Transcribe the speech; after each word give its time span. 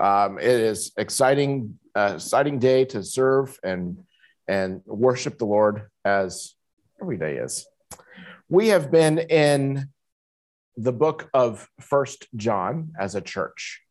Um, 0.00 0.38
it 0.38 0.46
is 0.46 0.92
exciting, 0.96 1.78
uh, 1.94 2.12
exciting 2.16 2.58
day 2.58 2.84
to 2.86 3.02
serve 3.02 3.58
and 3.62 3.98
and 4.46 4.80
worship 4.86 5.38
the 5.38 5.44
Lord 5.44 5.90
as 6.04 6.54
every 7.02 7.18
day 7.18 7.36
is. 7.36 7.66
We 8.48 8.68
have 8.68 8.90
been 8.90 9.18
in 9.18 9.88
the 10.76 10.92
book 10.92 11.28
of 11.34 11.68
First 11.80 12.28
John 12.34 12.92
as 12.98 13.14
a 13.14 13.20
church. 13.20 13.82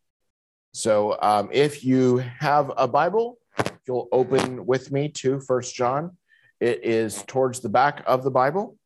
So, 0.72 1.16
um, 1.22 1.50
if 1.52 1.84
you 1.84 2.18
have 2.40 2.72
a 2.76 2.88
Bible, 2.88 3.38
you'll 3.86 4.08
open 4.10 4.66
with 4.66 4.90
me 4.90 5.08
to 5.10 5.40
First 5.40 5.74
John. 5.74 6.16
It 6.60 6.84
is 6.84 7.22
towards 7.26 7.60
the 7.60 7.68
back 7.68 8.02
of 8.06 8.24
the 8.24 8.30
Bible. 8.30 8.76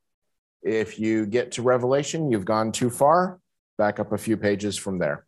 If 0.63 0.99
you 0.99 1.27
get 1.27 1.53
to 1.53 1.63
Revelation, 1.63 2.31
you've 2.31 2.45
gone 2.45 2.73
too 2.73 2.91
far. 2.91 3.41
Back 3.79 3.99
up 3.99 4.13
a 4.13 4.19
few 4.19 4.37
pages 4.37 4.77
from 4.77 4.99
there. 4.99 5.25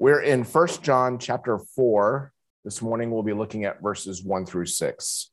We're 0.00 0.22
in 0.22 0.44
First 0.44 0.82
John 0.82 1.18
chapter 1.18 1.58
4. 1.58 2.32
This 2.64 2.80
morning 2.80 3.10
we'll 3.10 3.22
be 3.22 3.34
looking 3.34 3.66
at 3.66 3.82
verses 3.82 4.24
1 4.24 4.46
through 4.46 4.64
6. 4.64 5.30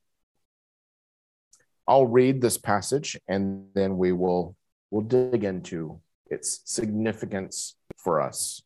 I'll 1.87 2.05
read 2.05 2.41
this 2.41 2.57
passage 2.57 3.17
and 3.29 3.67
then 3.75 3.97
we 3.97 4.11
will 4.11 4.57
we'll 4.91 5.03
dig 5.03 5.45
into 5.45 6.01
its 6.29 6.59
significance 6.65 7.77
for 7.95 8.19
us. 8.19 8.61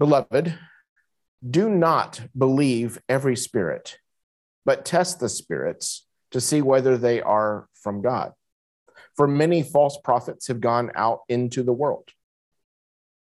Beloved, 0.00 0.58
do 1.48 1.70
not 1.70 2.20
believe 2.36 3.00
every 3.08 3.36
spirit, 3.36 3.98
but 4.64 4.84
test 4.84 5.20
the 5.20 5.28
spirits 5.28 6.04
to 6.32 6.40
see 6.40 6.62
whether 6.62 6.98
they 6.98 7.22
are 7.22 7.68
from 7.74 8.02
God. 8.02 8.32
For 9.14 9.28
many 9.28 9.62
false 9.62 9.98
prophets 10.02 10.48
have 10.48 10.60
gone 10.60 10.90
out 10.96 11.20
into 11.28 11.62
the 11.62 11.72
world. 11.72 12.10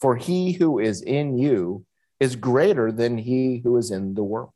for 0.00 0.16
he 0.16 0.52
who 0.52 0.78
is 0.78 1.02
in 1.02 1.38
you 1.38 1.84
is 2.18 2.36
greater 2.36 2.90
than 2.92 3.18
he 3.18 3.60
who 3.64 3.76
is 3.76 3.90
in 3.90 4.14
the 4.14 4.24
world. 4.24 4.52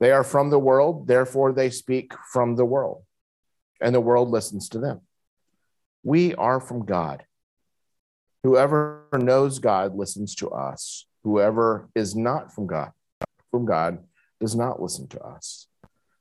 They 0.00 0.12
are 0.12 0.24
from 0.24 0.50
the 0.50 0.58
world, 0.58 1.06
therefore 1.06 1.52
they 1.52 1.70
speak 1.70 2.12
from 2.32 2.56
the 2.56 2.64
world, 2.64 3.04
and 3.80 3.94
the 3.94 4.00
world 4.00 4.30
listens 4.30 4.68
to 4.70 4.78
them. 4.78 5.00
We 6.02 6.34
are 6.34 6.60
from 6.60 6.84
God. 6.84 7.24
Whoever 8.42 9.06
knows 9.12 9.58
God 9.58 9.96
listens 9.96 10.34
to 10.36 10.50
us. 10.50 11.06
Whoever 11.24 11.88
is 11.94 12.14
not 12.14 12.54
from 12.54 12.66
God, 12.66 12.92
from 13.50 13.64
God, 13.64 13.98
does 14.38 14.54
not 14.54 14.80
listen 14.80 15.08
to 15.08 15.20
us. 15.20 15.66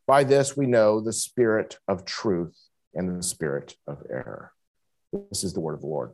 By 0.07 0.23
this 0.23 0.55
we 0.55 0.65
know 0.65 1.01
the 1.01 1.13
spirit 1.13 1.77
of 1.87 2.05
truth 2.05 2.57
and 2.93 3.19
the 3.19 3.23
spirit 3.23 3.75
of 3.85 4.01
error. 4.09 4.53
This 5.29 5.43
is 5.43 5.53
the 5.53 5.59
word 5.59 5.73
of 5.73 5.81
the 5.81 5.87
Lord. 5.87 6.11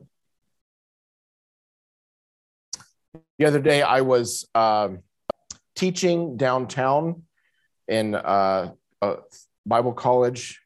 The 3.42 3.48
other 3.48 3.58
day, 3.58 3.82
I 3.82 4.02
was 4.02 4.46
um, 4.54 5.00
teaching 5.74 6.36
downtown 6.36 7.24
in 7.88 8.14
uh, 8.14 8.70
a 9.00 9.16
Bible 9.66 9.94
college 9.94 10.60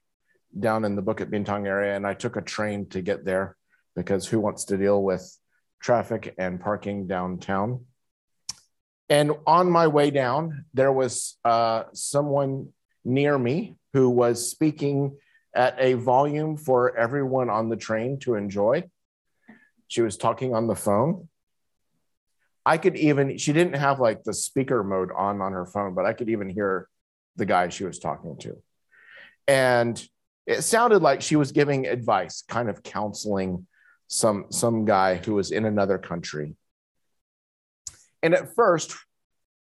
down 0.61 0.85
in 0.85 0.95
the 0.95 1.03
Bukit 1.03 1.31
Bintang 1.31 1.67
area, 1.67 1.97
and 1.97 2.07
I 2.07 2.13
took 2.13 2.37
a 2.37 2.43
train 2.43 2.87
to 2.91 3.01
get 3.01 3.25
there 3.25 3.57
because 3.95 4.27
who 4.27 4.41
wants 4.41 4.67
to 4.67 4.77
deal 4.77 5.03
with 5.03 5.25
traffic 5.81 6.35
and 6.37 6.61
parking 6.61 7.07
downtown? 7.07 7.87
And 9.09 9.33
on 9.47 9.71
my 9.71 9.87
way 9.87 10.11
down, 10.11 10.67
there 10.75 10.93
was 10.93 11.39
uh, 11.47 11.85
someone 11.95 12.75
near 13.07 13.39
me 13.39 13.77
who 13.95 14.11
was 14.11 14.51
speaking 14.51 15.17
at 15.55 15.77
a 15.79 15.95
volume 15.95 16.59
for 16.59 16.95
everyone 16.95 17.49
on 17.49 17.71
the 17.71 17.77
train 17.79 18.19
to 18.19 18.35
enjoy. 18.35 18.85
She 19.89 20.03
was 20.03 20.19
talking 20.19 20.55
on 20.55 20.67
the 20.67 20.77
phone. 20.77 21.31
I 22.67 22.79
could 22.79 22.97
even, 22.97 23.39
she 23.39 23.53
didn't 23.53 23.77
have 23.77 24.01
like 24.01 24.25
the 24.25 24.35
speaker 24.35 24.83
mode 24.83 25.11
on 25.17 25.41
on 25.41 25.53
her 25.53 25.67
phone, 25.67 25.95
but 25.95 26.05
I 26.05 26.13
could 26.13 26.29
even 26.29 26.51
hear 26.51 26.89
the 27.37 27.47
guy 27.47 27.69
she 27.69 27.85
was 27.85 28.01
talking 28.01 28.37
to. 28.39 28.61
And 29.47 30.05
it 30.47 30.63
sounded 30.63 31.01
like 31.01 31.23
she 31.23 31.37
was 31.37 31.53
giving 31.53 31.87
advice, 31.87 32.43
kind 32.49 32.69
of 32.69 32.83
counseling 32.83 33.67
some 34.09 34.47
some 34.51 34.85
guy 34.85 35.17
who 35.17 35.35
was 35.35 35.53
in 35.53 35.65
another 35.65 35.99
country. 35.99 36.57
And 38.23 38.35
at 38.35 38.55
first, 38.55 38.97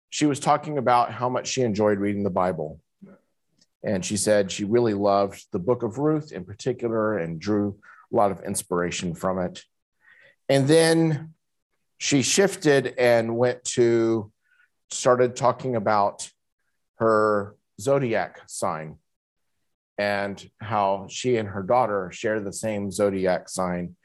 she 0.08 0.26
was 0.26 0.40
talking 0.40 0.78
about 0.78 1.12
how 1.12 1.28
much 1.28 1.48
she 1.48 1.62
enjoyed 1.62 1.98
reading 1.98 2.24
the 2.24 2.30
Bible. 2.30 2.80
And 3.82 4.02
she 4.02 4.16
said 4.16 4.50
she 4.50 4.64
really 4.64 4.94
loved 4.94 5.44
the 5.52 5.58
book 5.58 5.82
of 5.82 5.98
Ruth 5.98 6.32
in 6.32 6.44
particular 6.44 7.18
and 7.18 7.38
drew 7.38 7.76
a 8.10 8.16
lot 8.16 8.30
of 8.30 8.40
inspiration 8.42 9.14
from 9.14 9.38
it. 9.40 9.62
And 10.48 10.66
then 10.66 11.34
she 12.04 12.20
shifted 12.20 12.92
and 12.98 13.34
went 13.34 13.64
to 13.64 14.30
started 14.90 15.34
talking 15.34 15.74
about 15.74 16.28
her 16.96 17.56
zodiac 17.80 18.42
sign 18.46 18.98
and 19.96 20.50
how 20.60 21.06
she 21.08 21.38
and 21.38 21.48
her 21.48 21.62
daughter 21.62 22.10
share 22.12 22.40
the 22.40 22.52
same 22.52 22.90
zodiac 22.90 23.48
sign. 23.48 23.96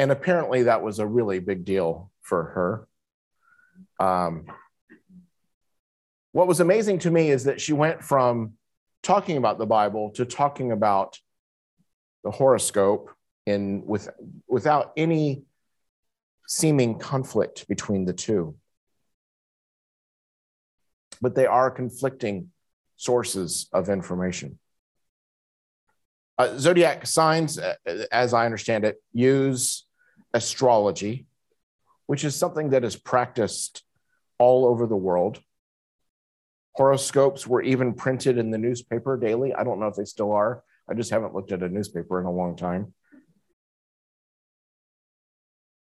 And 0.00 0.10
apparently 0.10 0.64
that 0.64 0.82
was 0.82 0.98
a 0.98 1.06
really 1.06 1.38
big 1.38 1.64
deal 1.64 2.10
for 2.22 2.88
her. 4.00 4.04
Um, 4.04 4.46
what 6.32 6.48
was 6.48 6.58
amazing 6.58 6.98
to 7.00 7.10
me 7.12 7.30
is 7.30 7.44
that 7.44 7.60
she 7.60 7.72
went 7.72 8.02
from 8.02 8.54
talking 9.04 9.36
about 9.36 9.58
the 9.58 9.66
bible 9.66 10.10
to 10.16 10.24
talking 10.24 10.72
about 10.72 11.16
the 12.24 12.32
horoscope 12.32 13.12
in 13.46 13.86
with 13.86 14.08
without 14.48 14.92
any 14.96 15.44
seeming 16.48 16.98
conflict 16.98 17.68
between 17.68 18.06
the 18.06 18.12
two. 18.12 18.56
But 21.20 21.34
they 21.34 21.46
are 21.46 21.70
conflicting 21.70 22.50
sources 22.96 23.68
of 23.72 23.88
information. 23.88 24.58
Uh, 26.38 26.56
zodiac 26.56 27.06
signs, 27.06 27.58
uh, 27.58 27.74
as 28.10 28.32
I 28.32 28.46
understand 28.46 28.84
it, 28.84 28.96
use 29.12 29.84
astrology, 30.32 31.26
which 32.06 32.24
is 32.24 32.34
something 32.34 32.70
that 32.70 32.84
is 32.84 32.96
practiced 32.96 33.82
all 34.38 34.64
over 34.64 34.86
the 34.86 34.96
world. 34.96 35.40
Horoscopes 36.76 37.46
were 37.46 37.60
even 37.60 37.92
printed 37.92 38.38
in 38.38 38.50
the 38.50 38.58
newspaper 38.58 39.16
daily. 39.16 39.52
I 39.52 39.64
don't 39.64 39.80
know 39.80 39.88
if 39.88 39.96
they 39.96 40.04
still 40.04 40.32
are. 40.32 40.62
I 40.88 40.94
just 40.94 41.10
haven't 41.10 41.34
looked 41.34 41.52
at 41.52 41.62
a 41.62 41.68
newspaper 41.68 42.20
in 42.20 42.26
a 42.26 42.32
long 42.32 42.56
time. 42.56 42.94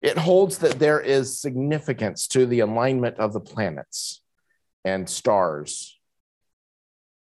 It 0.00 0.16
holds 0.16 0.58
that 0.58 0.78
there 0.78 1.00
is 1.00 1.40
significance 1.40 2.28
to 2.28 2.46
the 2.46 2.60
alignment 2.60 3.18
of 3.18 3.32
the 3.32 3.40
planets 3.40 4.22
and 4.84 5.08
stars. 5.08 5.98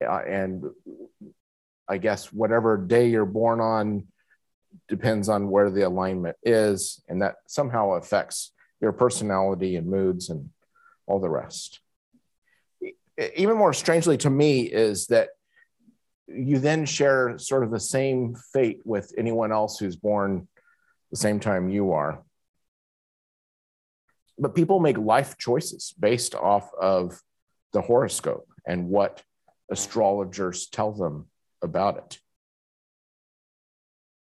Uh, 0.06 0.20
and 0.28 0.66
I 1.88 1.98
guess 1.98 2.34
whatever 2.34 2.78
day 2.78 3.08
you're 3.08 3.26
born 3.26 3.62
on 3.62 4.08
depends 4.90 5.30
on 5.30 5.50
where 5.50 5.70
the 5.70 5.84
alignment 5.84 6.36
is, 6.44 7.02
and 7.08 7.22
that 7.22 7.36
somehow 7.48 7.94
affects 7.94 8.52
your 8.82 8.92
personality 8.92 9.78
and 9.78 9.88
moods 9.88 10.30
and 10.30 10.50
all 11.08 11.22
the 11.22 11.30
rest. 11.30 11.80
Even 13.38 13.56
more 13.56 13.72
strangely 13.72 14.18
to 14.18 14.30
me 14.30 14.64
is 14.64 15.08
that 15.08 15.30
you 16.28 16.60
then 16.60 16.86
share 16.86 17.38
sort 17.38 17.64
of 17.64 17.72
the 17.72 17.80
same 17.80 18.36
fate 18.52 18.82
with 18.84 19.14
anyone 19.18 19.54
else 19.54 19.80
who's 19.80 19.96
born 19.96 20.48
the 21.12 21.18
same 21.18 21.40
time 21.40 21.70
you 21.70 21.94
are 21.94 22.22
But 24.38 24.56
people 24.56 24.80
make 24.80 24.98
life 24.98 25.38
choices 25.38 25.94
based 26.00 26.36
off 26.36 26.70
of 26.80 27.22
the 27.74 27.82
horoscope 27.82 28.48
and 28.66 28.90
what 28.90 29.24
astrologers 29.72 30.68
tell 30.68 30.92
them 30.92 31.28
about 31.62 31.98
it. 31.98 32.20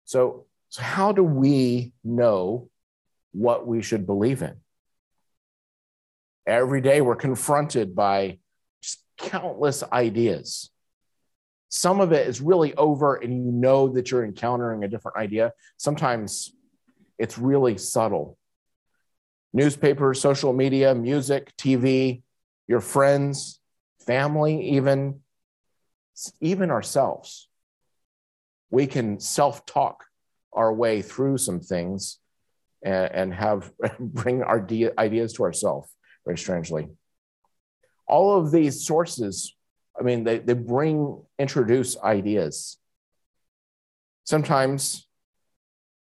So, 0.05 0.47
so 0.71 0.83
how 0.83 1.13
do 1.13 1.23
we 1.23 1.93
know 2.03 2.71
what 3.33 3.67
we 3.67 3.83
should 3.83 4.07
believe 4.07 4.43
in? 4.43 4.57
Every 6.47 6.81
day 6.81 7.03
we're 7.03 7.17
confronted 7.17 7.95
by 7.95 8.39
just 8.83 9.05
countless 9.19 9.83
ideas. 9.93 10.71
Some 11.69 12.01
of 12.01 12.13
it 12.13 12.27
is 12.27 12.41
really 12.41 12.75
over, 12.75 13.17
and 13.17 13.33
you 13.45 13.53
know 13.53 13.89
that 13.91 14.11
you're 14.11 14.25
encountering 14.25 14.83
a 14.83 14.89
different 14.89 15.19
idea. 15.19 15.53
Sometimes 15.77 16.51
it's 17.19 17.37
really 17.37 17.77
subtle. 17.77 18.39
Newspapers, 19.53 20.21
social 20.21 20.53
media, 20.53 20.95
music, 20.95 21.53
TV, 21.57 22.23
your 22.67 22.81
friends, 22.81 23.61
family, 24.07 24.71
even, 24.71 25.21
even 26.41 26.71
ourselves. 26.71 27.49
We 28.71 28.87
can 28.87 29.21
self 29.21 29.65
talk 29.65 30.05
our 30.53 30.73
way 30.73 31.03
through 31.03 31.39
some 31.39 31.61
things 31.61 32.19
and, 32.83 33.13
and 33.13 33.35
have 33.35 33.73
bring 33.99 34.43
our 34.43 34.67
ideas 34.99 35.33
to 35.35 35.43
ourselves 35.45 35.91
very 36.25 36.39
strangely. 36.39 36.89
All 38.07 38.39
of 38.39 38.51
these 38.51 38.87
sources, 38.87 39.55
I 39.99 40.03
mean, 40.03 40.25
they, 40.25 40.39
they 40.39 40.55
bring, 40.55 41.23
introduce 41.39 41.99
ideas. 41.99 42.79
Sometimes, 44.25 45.07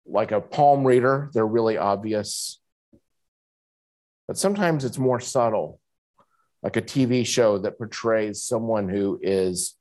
like 0.07 0.33
a 0.33 0.41
palm 0.41 0.87
reader, 0.87 1.31
they're 1.35 1.47
really 1.47 1.77
obvious. 1.77 2.61
But 4.29 4.39
sometimes 4.39 4.85
it's 4.85 4.99
more 4.99 5.21
subtle, 5.21 5.81
like 6.63 6.77
a 6.77 6.83
TV 6.83 7.27
show 7.27 7.59
that 7.59 7.79
portrays 7.79 8.43
someone 8.43 8.89
who 8.89 9.19
is 9.23 9.77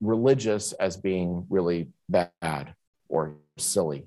religious 0.00 0.72
as 0.72 0.96
being 0.96 1.46
really 1.48 1.88
bad 2.08 2.74
or 3.08 3.36
silly. 3.58 4.06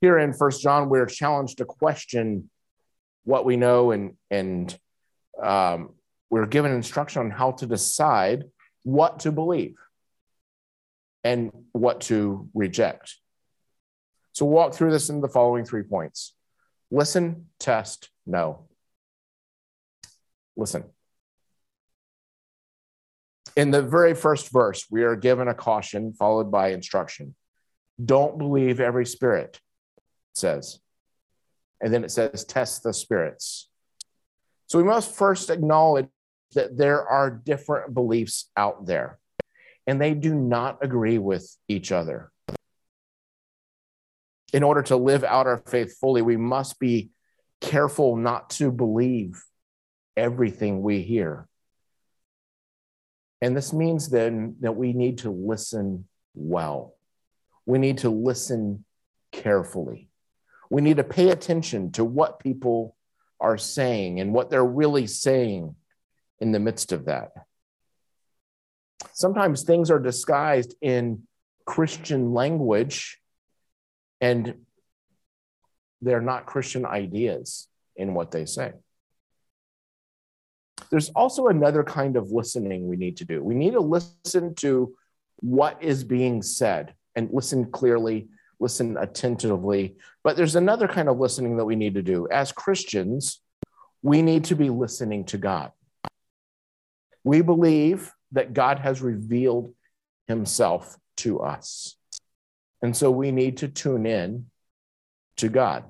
Here 0.00 0.18
in 0.18 0.32
First 0.32 0.62
John, 0.62 0.88
we're 0.88 1.06
challenged 1.06 1.58
to 1.58 1.64
question 1.64 2.50
what 3.24 3.44
we 3.44 3.56
know 3.56 3.90
and 3.90 4.16
and 4.30 4.76
um, 5.42 5.90
we're 6.30 6.46
given 6.46 6.72
instruction 6.72 7.22
on 7.22 7.30
how 7.30 7.52
to 7.52 7.66
decide 7.66 8.44
what 8.82 9.20
to 9.20 9.32
believe 9.32 9.76
and 11.22 11.50
what 11.72 12.02
to 12.02 12.48
reject. 12.54 13.16
So 14.32 14.44
walk 14.44 14.74
through 14.74 14.90
this 14.90 15.08
in 15.08 15.20
the 15.20 15.28
following 15.28 15.64
three 15.64 15.82
points. 15.82 16.33
Listen, 16.94 17.46
test, 17.58 18.08
know. 18.24 18.68
Listen. 20.56 20.84
In 23.56 23.72
the 23.72 23.82
very 23.82 24.14
first 24.14 24.52
verse, 24.52 24.86
we 24.92 25.02
are 25.02 25.16
given 25.16 25.48
a 25.48 25.54
caution 25.54 26.12
followed 26.12 26.52
by 26.52 26.68
instruction. 26.68 27.34
Don't 28.02 28.38
believe 28.38 28.78
every 28.78 29.06
spirit, 29.06 29.58
says. 30.34 30.78
And 31.80 31.92
then 31.92 32.04
it 32.04 32.12
says, 32.12 32.44
test 32.44 32.84
the 32.84 32.94
spirits. 32.94 33.68
So 34.68 34.78
we 34.78 34.84
must 34.84 35.16
first 35.16 35.50
acknowledge 35.50 36.06
that 36.54 36.78
there 36.78 37.04
are 37.08 37.28
different 37.28 37.92
beliefs 37.92 38.52
out 38.56 38.86
there, 38.86 39.18
and 39.88 40.00
they 40.00 40.14
do 40.14 40.32
not 40.32 40.78
agree 40.80 41.18
with 41.18 41.56
each 41.66 41.90
other. 41.90 42.30
In 44.54 44.62
order 44.62 44.82
to 44.82 44.96
live 44.96 45.24
out 45.24 45.48
our 45.48 45.58
faith 45.58 45.98
fully, 45.98 46.22
we 46.22 46.36
must 46.36 46.78
be 46.78 47.10
careful 47.60 48.14
not 48.14 48.50
to 48.50 48.70
believe 48.70 49.42
everything 50.16 50.80
we 50.80 51.02
hear. 51.02 51.48
And 53.42 53.56
this 53.56 53.72
means 53.72 54.08
then 54.08 54.54
that 54.60 54.76
we 54.76 54.92
need 54.92 55.18
to 55.18 55.30
listen 55.32 56.06
well. 56.36 56.94
We 57.66 57.80
need 57.80 57.98
to 57.98 58.10
listen 58.10 58.84
carefully. 59.32 60.08
We 60.70 60.82
need 60.82 60.98
to 60.98 61.04
pay 61.04 61.30
attention 61.30 61.90
to 61.92 62.04
what 62.04 62.38
people 62.38 62.94
are 63.40 63.58
saying 63.58 64.20
and 64.20 64.32
what 64.32 64.50
they're 64.50 64.64
really 64.64 65.08
saying 65.08 65.74
in 66.38 66.52
the 66.52 66.60
midst 66.60 66.92
of 66.92 67.06
that. 67.06 67.32
Sometimes 69.14 69.64
things 69.64 69.90
are 69.90 69.98
disguised 69.98 70.76
in 70.80 71.24
Christian 71.66 72.32
language 72.32 73.18
and 74.20 74.54
they're 76.00 76.20
not 76.20 76.46
Christian 76.46 76.84
ideas 76.84 77.68
in 77.96 78.14
what 78.14 78.30
they 78.30 78.44
say. 78.44 78.72
There's 80.90 81.10
also 81.10 81.46
another 81.46 81.82
kind 81.82 82.16
of 82.16 82.30
listening 82.30 82.88
we 82.88 82.96
need 82.96 83.16
to 83.18 83.24
do. 83.24 83.42
We 83.42 83.54
need 83.54 83.72
to 83.72 83.80
listen 83.80 84.54
to 84.56 84.94
what 85.36 85.82
is 85.82 86.04
being 86.04 86.42
said 86.42 86.94
and 87.16 87.28
listen 87.32 87.70
clearly 87.70 88.28
listen 88.64 88.96
attentively. 88.96 89.96
But 90.22 90.36
there's 90.36 90.56
another 90.56 90.88
kind 90.88 91.08
of 91.08 91.18
listening 91.18 91.56
that 91.56 91.64
we 91.64 91.76
need 91.76 91.94
to 91.94 92.02
do. 92.02 92.28
As 92.30 92.52
Christians, 92.52 93.40
we 94.02 94.22
need 94.22 94.44
to 94.44 94.56
be 94.56 94.70
listening 94.70 95.24
to 95.26 95.38
God. 95.38 95.72
We 97.22 97.42
believe 97.42 98.12
that 98.32 98.52
God 98.52 98.78
has 98.78 99.00
revealed 99.00 99.74
himself 100.26 100.96
to 101.18 101.40
us. 101.40 101.96
And 102.82 102.96
so 102.96 103.10
we 103.10 103.30
need 103.32 103.58
to 103.58 103.68
tune 103.68 104.06
in 104.06 104.46
to 105.38 105.48
God. 105.48 105.84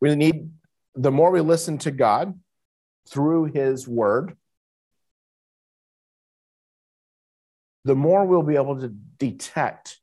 We 0.00 0.14
need, 0.14 0.50
the 0.94 1.10
more 1.10 1.30
we 1.30 1.40
listen 1.40 1.78
to 1.78 1.90
God 1.90 2.38
through 3.08 3.46
his 3.46 3.88
word, 3.88 4.36
the 7.84 7.94
more 7.94 8.24
we'll 8.24 8.42
be 8.42 8.56
able 8.56 8.80
to 8.80 8.88
detect 8.88 9.98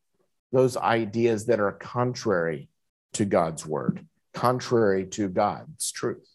those 0.52 0.78
ideas 0.78 1.46
that 1.48 1.60
are 1.60 1.72
contrary 1.72 2.70
to 3.14 3.26
God's 3.26 3.66
word, 3.66 4.06
contrary 4.34 5.06
to 5.08 5.28
God's 5.30 5.92
truth. 5.92 6.28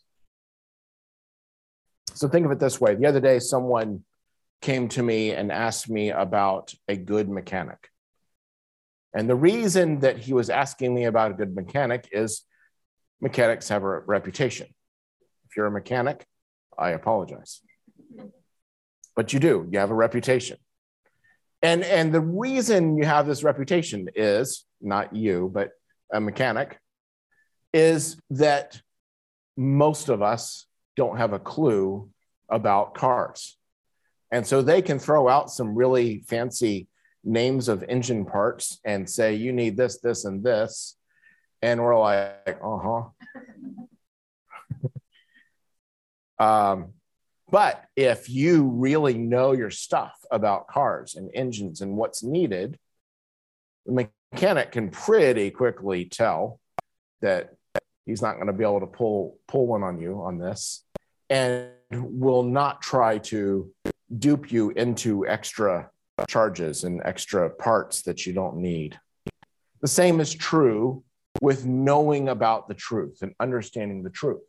So 2.14 2.28
think 2.28 2.46
of 2.46 2.52
it 2.52 2.58
this 2.58 2.80
way. 2.80 2.94
The 2.94 3.06
other 3.06 3.20
day, 3.20 3.38
someone 3.38 4.04
came 4.62 4.88
to 4.88 5.02
me 5.02 5.32
and 5.32 5.52
asked 5.52 5.88
me 5.88 6.10
about 6.10 6.74
a 6.88 6.96
good 6.96 7.28
mechanic. 7.28 7.90
And 9.16 9.30
the 9.30 9.34
reason 9.34 10.00
that 10.00 10.18
he 10.18 10.34
was 10.34 10.50
asking 10.50 10.94
me 10.94 11.06
about 11.06 11.30
a 11.30 11.34
good 11.34 11.56
mechanic 11.56 12.06
is 12.12 12.42
mechanics 13.22 13.66
have 13.70 13.82
a 13.82 14.00
reputation. 14.00 14.66
If 15.48 15.56
you're 15.56 15.64
a 15.64 15.70
mechanic, 15.70 16.26
I 16.78 16.90
apologize. 16.90 17.62
But 19.16 19.32
you 19.32 19.40
do, 19.40 19.66
you 19.72 19.78
have 19.78 19.90
a 19.90 19.94
reputation. 19.94 20.58
And, 21.62 21.82
and 21.82 22.12
the 22.12 22.20
reason 22.20 22.98
you 22.98 23.06
have 23.06 23.26
this 23.26 23.42
reputation 23.42 24.10
is 24.14 24.66
not 24.82 25.16
you, 25.16 25.50
but 25.52 25.70
a 26.12 26.20
mechanic, 26.20 26.78
is 27.72 28.18
that 28.28 28.82
most 29.56 30.10
of 30.10 30.20
us 30.20 30.66
don't 30.94 31.16
have 31.16 31.32
a 31.32 31.38
clue 31.38 32.10
about 32.50 32.92
cars. 32.94 33.56
And 34.30 34.46
so 34.46 34.60
they 34.60 34.82
can 34.82 34.98
throw 34.98 35.26
out 35.26 35.50
some 35.50 35.74
really 35.74 36.22
fancy 36.28 36.88
names 37.26 37.68
of 37.68 37.84
engine 37.88 38.24
parts 38.24 38.80
and 38.84 39.08
say, 39.10 39.34
you 39.34 39.52
need 39.52 39.76
this, 39.76 39.98
this, 39.98 40.24
and 40.24 40.42
this. 40.42 40.96
And 41.60 41.82
we're 41.82 41.98
like, 41.98 42.58
uh 42.62 42.78
huh. 42.78 43.02
um, 46.44 46.92
but 47.50 47.84
if 47.96 48.30
you 48.30 48.64
really 48.64 49.14
know 49.14 49.52
your 49.52 49.70
stuff 49.70 50.14
about 50.30 50.68
cars 50.68 51.14
and 51.14 51.30
engines 51.34 51.80
and 51.80 51.96
what's 51.96 52.22
needed, 52.22 52.78
the 53.84 54.08
mechanic 54.32 54.72
can 54.72 54.90
pretty 54.90 55.50
quickly 55.50 56.04
tell 56.04 56.60
that 57.20 57.54
he's 58.04 58.22
not 58.22 58.34
going 58.34 58.46
to 58.46 58.52
be 58.52 58.64
able 58.64 58.80
to 58.80 58.86
pull 58.86 59.38
pull 59.48 59.66
one 59.66 59.82
on 59.82 60.00
you 60.00 60.20
on 60.22 60.38
this 60.38 60.84
and 61.30 61.68
will 61.90 62.42
not 62.42 62.82
try 62.82 63.18
to 63.18 63.70
dupe 64.18 64.52
you 64.52 64.70
into 64.70 65.26
extra 65.26 65.90
charges 66.28 66.84
and 66.84 67.02
extra 67.04 67.50
parts 67.50 68.02
that 68.02 68.26
you 68.26 68.32
don't 68.32 68.56
need. 68.56 68.98
The 69.80 69.88
same 69.88 70.20
is 70.20 70.34
true 70.34 71.04
with 71.42 71.66
knowing 71.66 72.28
about 72.28 72.68
the 72.68 72.74
truth 72.74 73.18
and 73.22 73.34
understanding 73.40 74.02
the 74.02 74.10
truth 74.10 74.40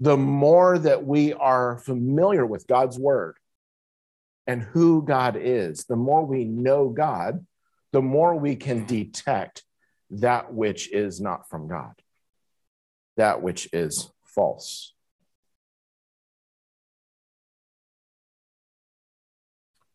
the 0.00 0.16
more 0.16 0.78
that 0.78 1.04
we 1.04 1.34
are 1.34 1.78
familiar 1.78 2.44
with 2.44 2.66
God's 2.66 2.98
word 2.98 3.36
and 4.46 4.62
who 4.62 5.02
God 5.02 5.36
is, 5.38 5.84
the 5.84 5.96
more 5.96 6.24
we 6.24 6.44
know 6.44 6.88
God, 6.88 7.46
the 7.92 8.00
more 8.00 8.34
we 8.34 8.56
can 8.56 8.86
detect 8.86 9.62
that 10.10 10.52
which 10.52 10.90
is 10.90 11.20
not 11.20 11.50
from 11.50 11.68
God, 11.68 11.92
that 13.18 13.42
which 13.42 13.68
is 13.74 14.10
false. 14.24 14.94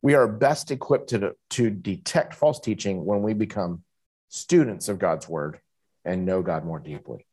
We 0.05 0.13
are 0.13 0.27
best 0.27 0.69
equipped 0.69 1.09
to, 1.09 1.35
to 1.49 1.71
detect 1.71 2.35
false 2.35 2.59
teaching 2.59 3.05
when 3.05 3.23
we 3.23 3.33
become 3.33 3.81
students 4.29 4.87
of 4.87 4.99
God's 4.99 5.27
word 5.27 5.59
and 6.03 6.27
know 6.27 6.43
God 6.43 6.63
more 6.63 6.77
deeply. 6.77 7.25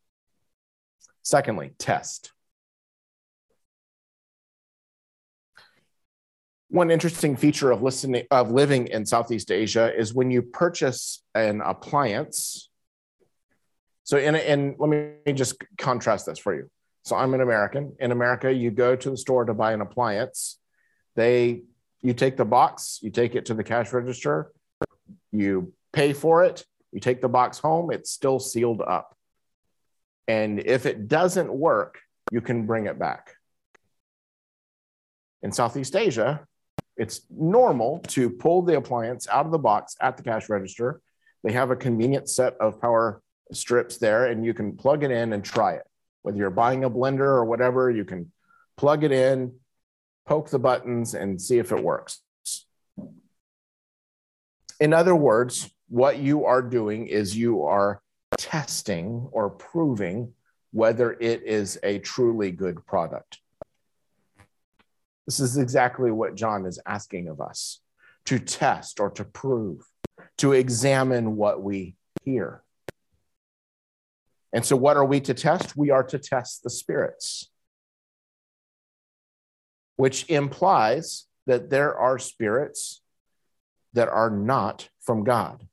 Secondly, 1.21 1.73
test. 1.77 2.33
One 6.71 6.91
interesting 6.91 7.37
feature 7.37 7.71
of 7.73 7.83
listening 7.83 8.25
of 8.31 8.51
living 8.51 8.87
in 8.87 9.05
Southeast 9.05 9.51
Asia 9.51 9.95
is 9.95 10.15
when 10.15 10.31
you 10.31 10.41
purchase 10.41 11.23
an 11.35 11.61
appliance. 11.61 12.71
So, 14.05 14.17
in, 14.17 14.35
in 14.35 14.77
let 14.79 14.89
me 14.89 15.35
just 15.35 15.57
contrast 15.77 16.25
this 16.25 16.39
for 16.39 16.55
you. 16.55 16.71
So, 17.05 17.17
I'm 17.17 17.35
an 17.35 17.43
American. 17.43 17.97
In 18.01 18.13
America, 18.13 18.51
you 18.51 18.71
go 18.71 18.97
to 18.97 19.11
the 19.11 19.19
store 19.19 19.45
to 19.45 19.53
buy 19.53 19.75
an 19.75 19.83
appliance. 19.83 20.59
They, 21.17 21.65
you 22.03 22.15
take 22.15 22.37
the 22.37 22.45
box, 22.45 22.99
you 23.03 23.11
take 23.11 23.35
it 23.35 23.47
to 23.47 23.55
the 23.55 23.65
cash 23.65 23.93
register, 23.93 24.53
you 25.31 25.73
pay 25.93 26.13
for 26.13 26.45
it, 26.45 26.65
you 26.91 27.01
take 27.01 27.21
the 27.21 27.29
box 27.29 27.59
home. 27.59 27.91
It's 27.91 28.11
still 28.11 28.39
sealed 28.39 28.83
up, 28.83 29.17
and 30.29 30.61
if 30.61 30.87
it 30.87 31.09
doesn't 31.09 31.53
work, 31.53 32.01
you 32.31 32.41
can 32.41 32.67
bring 32.67 32.87
it 32.87 32.99
back. 32.99 33.35
In 35.43 35.53
Southeast 35.53 35.97
Asia, 35.97 36.47
it's 36.97 37.23
normal 37.31 38.01
to 38.09 38.31
pull 38.31 38.63
the 38.63 38.77
appliance 38.77 39.27
out 39.29 39.47
of 39.47 39.53
the 39.53 39.59
box 39.59 39.97
at 40.01 40.17
the 40.17 40.23
cash 40.23 40.49
register. 40.49 41.01
They 41.43 41.53
have 41.53 41.71
a 41.71 41.77
convenient 41.77 42.29
set 42.29 42.55
of 42.59 42.81
power 42.81 43.23
strips 43.53 43.99
there, 43.99 44.27
and 44.27 44.45
you 44.45 44.55
can 44.55 44.77
plug 44.77 45.03
it 45.03 45.11
in 45.11 45.33
and 45.33 45.45
try 45.45 45.75
it. 45.75 45.83
Whether 46.23 46.39
you're 46.39 46.51
buying 46.51 46.85
a 46.85 46.91
blender 46.91 47.21
or 47.21 47.45
whatever, 47.45 47.91
you 47.91 48.05
can 48.05 48.31
plug 48.77 49.05
it 49.05 49.13
in, 49.13 49.55
poke 50.27 50.51
the 50.51 50.59
buttons, 50.59 51.15
and 51.15 51.41
see 51.41 51.59
if 51.59 51.73
it 51.73 51.83
works. 51.83 52.21
In 54.81 54.93
other 54.93 55.15
words, 55.15 55.71
what 55.89 56.19
you 56.19 56.47
are 56.47 56.63
doing 56.63 57.07
is 57.07 57.37
you 57.37 57.65
are 57.65 58.01
testing 58.39 59.29
or 59.31 59.51
proving 59.51 60.33
whether 60.73 61.13
it 61.13 61.43
is 61.45 61.79
a 61.83 61.99
truly 61.99 62.51
good 62.51 62.85
product. 62.87 63.39
This 65.27 65.39
is 65.39 65.57
exactly 65.57 66.11
what 66.11 66.35
John 66.35 66.67
is 66.67 66.81
asking 66.87 67.29
of 67.29 67.41
us 67.41 67.81
to 68.25 68.39
test 68.39 68.99
or 68.99 69.11
to 69.11 69.25
prove, 69.25 69.87
to 70.39 70.53
examine 70.53 71.37
what 71.37 71.63
we 71.63 71.95
hear. 72.25 72.63
And 74.53 74.65
so, 74.65 74.77
what 74.77 74.97
are 74.97 75.05
we 75.05 75.21
to 75.21 75.35
test? 75.35 75.77
We 75.77 75.91
are 75.91 76.03
to 76.05 76.19
test 76.19 76.63
the 76.63 76.71
spirits, 76.71 77.52
which 80.03 80.29
implies 80.29 81.27
that 81.47 81.71
there 81.71 81.95
are 81.97 82.19
spirits 82.19 83.03
that 83.93 84.09
are 84.09 84.31
not 84.31 84.89
from 85.01 85.25
God. 85.25 85.67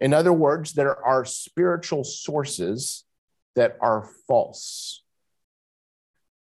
In 0.00 0.12
other 0.12 0.32
words, 0.32 0.72
there 0.72 1.02
are 1.04 1.24
spiritual 1.24 2.04
sources 2.04 3.04
that 3.54 3.76
are 3.80 4.08
false 4.28 5.02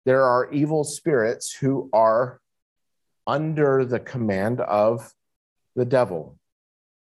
there 0.08 0.24
are 0.24 0.50
evil 0.52 0.84
spirits 0.84 1.52
who 1.52 1.90
are 1.92 2.40
under 3.26 3.84
the 3.84 4.00
command 4.00 4.58
of 4.58 5.12
the 5.76 5.84
devil, 5.84 6.38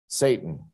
Satan. 0.08 0.64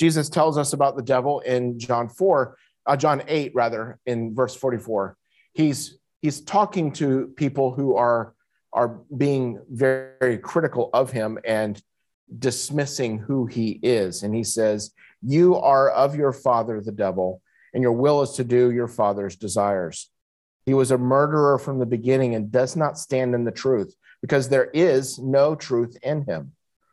Jesus 0.00 0.30
tells 0.30 0.56
us 0.56 0.72
about 0.72 0.96
the 0.96 1.02
devil 1.02 1.40
in 1.40 1.78
John 1.78 2.08
4, 2.08 2.56
uh, 2.86 2.96
John 2.96 3.22
8, 3.28 3.52
rather, 3.54 3.98
in 4.06 4.34
verse 4.34 4.54
44. 4.54 5.18
He's, 5.52 5.98
he's 6.24 6.40
talking 6.40 6.90
to 6.90 7.34
people 7.36 7.70
who 7.70 7.96
are, 7.96 8.32
are 8.72 8.98
being 9.14 9.60
very, 9.68 10.08
very 10.18 10.38
critical 10.38 10.88
of 10.94 11.12
him 11.12 11.38
and 11.44 11.82
dismissing 12.38 13.18
who 13.18 13.44
he 13.44 13.78
is. 13.82 14.22
And 14.22 14.34
he 14.34 14.42
says, 14.42 14.92
You 15.20 15.56
are 15.56 15.90
of 15.90 16.16
your 16.16 16.32
father, 16.32 16.80
the 16.80 16.92
devil, 16.92 17.42
and 17.74 17.82
your 17.82 17.92
will 17.92 18.22
is 18.22 18.30
to 18.36 18.44
do 18.44 18.70
your 18.70 18.88
father's 18.88 19.36
desires. 19.36 20.10
He 20.64 20.72
was 20.72 20.90
a 20.90 20.96
murderer 20.96 21.58
from 21.58 21.78
the 21.78 21.84
beginning 21.84 22.34
and 22.34 22.50
does 22.50 22.74
not 22.74 22.96
stand 22.96 23.34
in 23.34 23.44
the 23.44 23.52
truth 23.52 23.94
because 24.22 24.48
there 24.48 24.70
is 24.72 25.18
no 25.18 25.54
truth 25.54 25.94
in 26.02 26.24
him. 26.24 26.52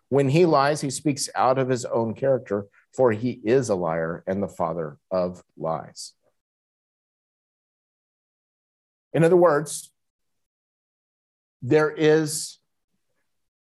When 0.09 0.27
he 0.27 0.45
lies, 0.45 0.81
he 0.81 0.89
speaks 0.89 1.29
out 1.37 1.57
of 1.57 1.69
his 1.69 1.85
own 1.85 2.15
character, 2.15 2.65
for 2.93 3.13
he 3.13 3.39
is 3.45 3.69
a 3.69 3.75
liar 3.75 4.25
and 4.27 4.43
the 4.43 4.49
father 4.49 4.97
of 5.09 5.41
lies. 5.57 6.15
In 9.13 9.23
other 9.23 9.35
words, 9.35 9.91
there 11.61 11.91
is 11.91 12.57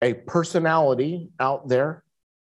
a 0.03 0.15
personality 0.15 1.31
out 1.39 1.69
there, 1.69 2.03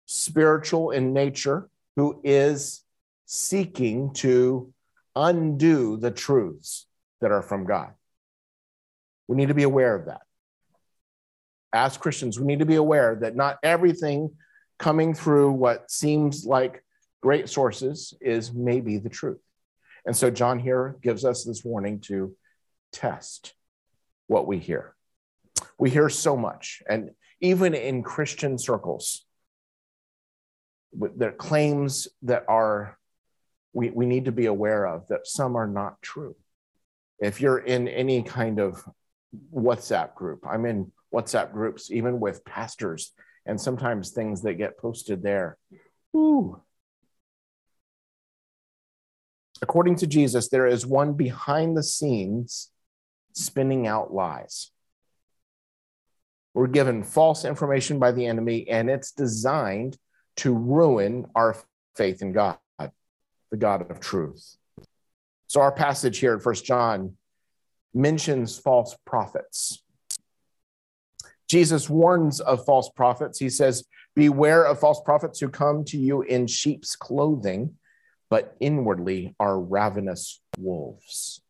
spiritual 0.06 0.90
in 0.90 1.12
nature, 1.12 1.68
who 1.96 2.20
is 2.24 2.82
seeking 3.26 4.12
to 4.14 4.72
undo 5.14 5.96
the 5.96 6.10
truths 6.10 6.86
that 7.20 7.30
are 7.30 7.42
from 7.42 7.64
God. 7.64 7.92
We 9.28 9.36
need 9.36 9.48
to 9.48 9.54
be 9.54 9.62
aware 9.62 9.94
of 9.94 10.06
that. 10.06 10.22
As 11.72 11.96
Christians, 11.96 12.38
we 12.38 12.46
need 12.46 12.60
to 12.60 12.66
be 12.66 12.76
aware 12.76 13.16
that 13.20 13.36
not 13.36 13.58
everything 13.62 14.30
coming 14.78 15.14
through 15.14 15.52
what 15.52 15.90
seems 15.90 16.44
like 16.44 16.84
great 17.22 17.48
sources 17.48 18.14
is 18.20 18.52
maybe 18.52 18.98
the 18.98 19.08
truth. 19.08 19.40
And 20.04 20.16
so 20.16 20.30
John 20.30 20.58
here 20.58 20.96
gives 21.02 21.24
us 21.24 21.44
this 21.44 21.64
warning 21.64 22.00
to 22.00 22.36
test 22.94 23.54
what 24.26 24.46
we 24.46 24.58
hear. 24.58 24.94
We 25.78 25.90
hear 25.90 26.08
so 26.08 26.36
much, 26.36 26.82
and 26.88 27.10
even 27.40 27.74
in 27.74 28.02
Christian 28.02 28.58
circles, 28.58 29.26
there 30.92 31.32
claims 31.32 32.08
that 32.22 32.44
are 32.48 32.96
we, 33.72 33.90
we 33.90 34.06
need 34.06 34.26
to 34.26 34.32
be 34.32 34.46
aware 34.46 34.86
of 34.86 35.08
that 35.08 35.26
some 35.26 35.56
are 35.56 35.66
not 35.66 36.00
true 36.00 36.36
if 37.18 37.40
you're 37.40 37.58
in 37.58 37.88
any 37.88 38.22
kind 38.22 38.60
of 38.60 38.84
WhatsApp 39.52 40.14
group, 40.14 40.44
I'm 40.46 40.66
in 40.66 40.92
WhatsApp 41.12 41.52
groups, 41.52 41.90
even 41.90 42.20
with 42.20 42.44
pastors, 42.44 43.12
and 43.46 43.60
sometimes 43.60 44.10
things 44.10 44.42
that 44.42 44.54
get 44.54 44.78
posted 44.78 45.22
there. 45.22 45.58
Ooh. 46.16 46.60
According 49.62 49.96
to 49.96 50.06
Jesus, 50.06 50.48
there 50.48 50.66
is 50.66 50.86
one 50.86 51.14
behind 51.14 51.76
the 51.76 51.82
scenes 51.82 52.70
spinning 53.34 53.86
out 53.86 54.12
lies. 54.12 54.70
We're 56.54 56.68
given 56.68 57.02
false 57.02 57.44
information 57.44 57.98
by 57.98 58.12
the 58.12 58.26
enemy, 58.26 58.68
and 58.68 58.88
it's 58.88 59.12
designed 59.12 59.98
to 60.36 60.54
ruin 60.54 61.26
our 61.34 61.56
faith 61.96 62.22
in 62.22 62.32
God, 62.32 62.58
the 62.78 63.56
God 63.56 63.90
of 63.90 64.00
truth. 64.00 64.56
So 65.48 65.60
our 65.60 65.72
passage 65.72 66.18
here 66.18 66.34
in 66.34 66.40
First 66.40 66.64
John 66.64 67.16
mentions 67.92 68.58
false 68.58 68.96
prophets. 69.04 69.82
Jesus 71.48 71.90
warns 71.90 72.40
of 72.40 72.64
false 72.64 72.90
prophets. 72.90 73.38
He 73.38 73.50
says, 73.50 73.84
Beware 74.16 74.64
of 74.64 74.78
false 74.78 75.00
prophets 75.04 75.40
who 75.40 75.48
come 75.48 75.84
to 75.86 75.98
you 75.98 76.22
in 76.22 76.46
sheep's 76.46 76.94
clothing, 76.96 77.74
but 78.30 78.56
inwardly 78.60 79.34
are 79.40 79.58
ravenous 79.58 80.40
wolves. 80.58 81.43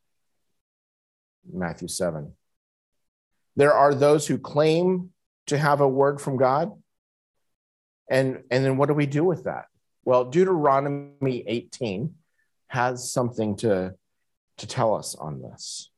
Matthew 1.52 1.88
7. 1.88 2.32
There 3.56 3.72
are 3.72 3.94
those 3.94 4.26
who 4.26 4.38
claim 4.38 5.10
to 5.46 5.58
have 5.58 5.80
a 5.80 5.88
word 5.88 6.20
from 6.20 6.36
God. 6.36 6.72
And, 8.10 8.42
and 8.50 8.64
then 8.64 8.76
what 8.76 8.88
do 8.88 8.94
we 8.94 9.06
do 9.06 9.24
with 9.24 9.44
that? 9.44 9.66
Well, 10.04 10.24
Deuteronomy 10.24 11.44
18 11.46 12.14
has 12.68 13.10
something 13.10 13.56
to, 13.58 13.94
to 14.58 14.66
tell 14.66 14.94
us 14.94 15.14
on 15.14 15.40
this. 15.40 15.90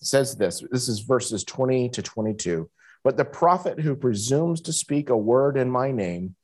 It 0.00 0.06
says 0.06 0.36
this 0.36 0.62
this 0.70 0.88
is 0.88 1.00
verses 1.00 1.44
20 1.44 1.88
to 1.90 2.02
22. 2.02 2.68
But 3.04 3.16
the 3.16 3.24
prophet 3.24 3.80
who 3.80 3.96
presumes 3.96 4.60
to 4.62 4.72
speak 4.72 5.10
a 5.10 5.16
word 5.16 5.56
in 5.56 5.70
my 5.70 5.90
name 5.90 6.36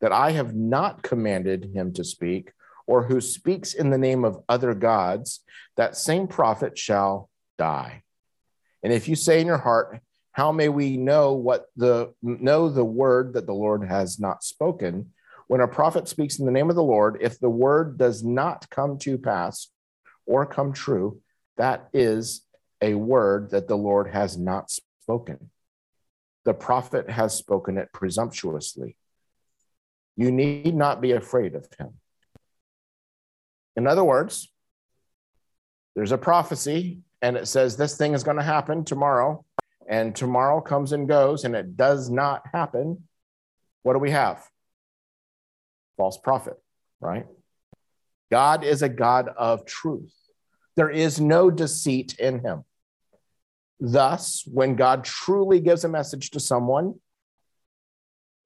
that 0.00 0.12
I 0.12 0.32
have 0.32 0.54
not 0.54 1.02
commanded 1.02 1.70
him 1.72 1.92
to 1.94 2.04
speak, 2.04 2.52
or 2.86 3.04
who 3.04 3.20
speaks 3.20 3.74
in 3.74 3.90
the 3.90 3.98
name 3.98 4.24
of 4.24 4.42
other 4.48 4.74
gods, 4.74 5.40
that 5.76 5.96
same 5.96 6.26
prophet 6.26 6.76
shall 6.76 7.30
die. 7.58 8.02
And 8.82 8.92
if 8.92 9.08
you 9.08 9.16
say 9.16 9.40
in 9.40 9.46
your 9.46 9.58
heart, 9.58 10.00
how 10.32 10.50
may 10.50 10.68
we 10.68 10.96
know 10.96 11.34
what 11.34 11.66
the 11.76 12.14
know 12.22 12.68
the 12.68 12.84
word 12.84 13.34
that 13.34 13.46
the 13.46 13.54
Lord 13.54 13.86
has 13.86 14.18
not 14.18 14.42
spoken? 14.42 15.12
When 15.46 15.60
a 15.60 15.68
prophet 15.68 16.08
speaks 16.08 16.38
in 16.38 16.46
the 16.46 16.52
name 16.52 16.70
of 16.70 16.76
the 16.76 16.82
Lord, 16.82 17.18
if 17.20 17.38
the 17.38 17.50
word 17.50 17.98
does 17.98 18.24
not 18.24 18.70
come 18.70 18.98
to 18.98 19.18
pass 19.18 19.68
or 20.24 20.46
come 20.46 20.72
true, 20.72 21.20
that 21.58 21.88
is 21.92 22.42
a 22.80 22.94
word 22.94 23.50
that 23.50 23.68
the 23.68 23.76
Lord 23.76 24.08
has 24.08 24.38
not 24.38 24.70
spoken. 25.02 25.50
The 26.44 26.54
prophet 26.54 27.10
has 27.10 27.36
spoken 27.36 27.76
it 27.76 27.92
presumptuously. 27.92 28.96
You 30.16 30.32
need 30.32 30.74
not 30.74 31.00
be 31.00 31.12
afraid 31.12 31.54
of 31.54 31.68
him. 31.78 31.94
In 33.76 33.86
other 33.86 34.04
words, 34.04 34.52
there's 35.94 36.12
a 36.12 36.18
prophecy 36.18 37.00
and 37.20 37.36
it 37.36 37.46
says 37.46 37.76
this 37.76 37.96
thing 37.96 38.14
is 38.14 38.24
going 38.24 38.36
to 38.36 38.42
happen 38.42 38.84
tomorrow, 38.84 39.44
and 39.88 40.14
tomorrow 40.14 40.60
comes 40.60 40.92
and 40.92 41.08
goes 41.08 41.44
and 41.44 41.54
it 41.54 41.76
does 41.76 42.10
not 42.10 42.42
happen. 42.52 43.04
What 43.82 43.92
do 43.92 44.00
we 44.00 44.10
have? 44.10 44.44
false 45.96 46.18
prophet, 46.18 46.54
right? 47.00 47.26
God 48.30 48.64
is 48.64 48.82
a 48.82 48.88
God 48.88 49.28
of 49.28 49.64
truth. 49.66 50.12
There 50.74 50.90
is 50.90 51.20
no 51.20 51.50
deceit 51.50 52.16
in 52.18 52.40
him. 52.40 52.64
Thus, 53.78 54.42
when 54.46 54.74
God 54.74 55.04
truly 55.04 55.60
gives 55.60 55.84
a 55.84 55.88
message 55.88 56.30
to 56.30 56.40
someone, 56.40 56.94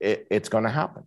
it, 0.01 0.27
it's 0.31 0.49
going 0.51 0.65
to 0.65 0.71
happen. 0.71 1.05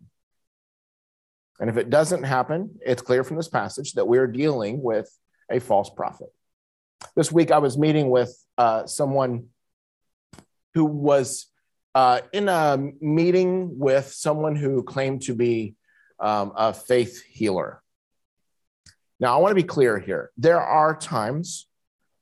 And 1.59 1.69
if 1.69 1.77
it 1.77 1.89
doesn't 1.89 2.23
happen, 2.23 2.79
it's 2.85 3.01
clear 3.01 3.23
from 3.23 3.37
this 3.37 3.49
passage 3.49 3.93
that 3.93 4.07
we're 4.07 4.27
dealing 4.27 4.81
with 4.81 5.09
a 5.51 5.59
false 5.59 5.89
prophet. 5.89 6.29
This 7.15 7.31
week, 7.31 7.51
I 7.51 7.57
was 7.57 7.77
meeting 7.77 8.09
with 8.09 8.33
uh, 8.57 8.85
someone 8.85 9.47
who 10.73 10.85
was 10.85 11.47
uh, 11.95 12.21
in 12.31 12.47
a 12.47 12.77
meeting 13.01 13.77
with 13.77 14.11
someone 14.11 14.55
who 14.55 14.83
claimed 14.83 15.23
to 15.23 15.35
be 15.35 15.75
um, 16.19 16.53
a 16.55 16.73
faith 16.73 17.23
healer. 17.23 17.81
Now, 19.19 19.35
I 19.35 19.41
want 19.41 19.51
to 19.51 19.55
be 19.55 19.63
clear 19.63 19.99
here. 19.99 20.31
There 20.37 20.61
are 20.61 20.95
times 20.95 21.67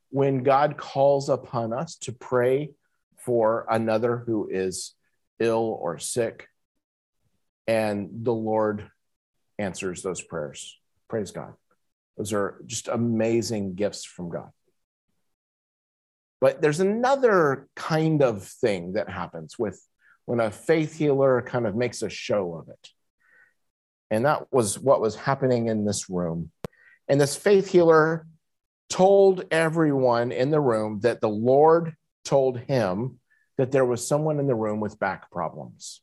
when 0.09 0.43
God 0.43 0.77
calls 0.77 1.29
upon 1.29 1.73
us 1.73 1.95
to 2.01 2.11
pray 2.11 2.71
for 3.17 3.67
another 3.69 4.17
who 4.17 4.49
is 4.49 4.95
ill 5.39 5.77
or 5.79 5.99
sick, 5.99 6.47
and 7.67 8.09
the 8.23 8.33
Lord 8.33 8.89
answers 9.59 10.01
those 10.01 10.21
prayers. 10.21 10.77
Praise 11.07 11.31
God. 11.31 11.53
Those 12.17 12.33
are 12.33 12.61
just 12.65 12.87
amazing 12.87 13.75
gifts 13.75 14.03
from 14.03 14.29
God. 14.29 14.49
But 16.39 16.61
there's 16.61 16.79
another 16.79 17.67
kind 17.75 18.21
of 18.21 18.43
thing 18.43 18.93
that 18.93 19.09
happens 19.09 19.57
with 19.57 19.81
when 20.25 20.39
a 20.39 20.51
faith 20.51 20.95
healer 20.95 21.41
kind 21.41 21.65
of 21.65 21.75
makes 21.75 22.01
a 22.01 22.09
show 22.09 22.53
of 22.55 22.69
it. 22.69 22.89
And 24.11 24.25
that 24.25 24.51
was 24.51 24.77
what 24.77 25.01
was 25.01 25.15
happening 25.15 25.67
in 25.67 25.85
this 25.85 26.09
room. 26.09 26.51
And 27.07 27.19
this 27.19 27.35
faith 27.35 27.69
healer 27.69 28.27
told 28.89 29.45
everyone 29.51 30.31
in 30.31 30.51
the 30.51 30.59
room 30.59 30.99
that 31.01 31.21
the 31.21 31.29
Lord 31.29 31.95
told 32.23 32.59
him 32.59 33.19
that 33.57 33.71
there 33.71 33.85
was 33.85 34.07
someone 34.07 34.39
in 34.39 34.47
the 34.47 34.55
room 34.55 34.79
with 34.79 34.99
back 34.99 35.31
problems. 35.31 36.01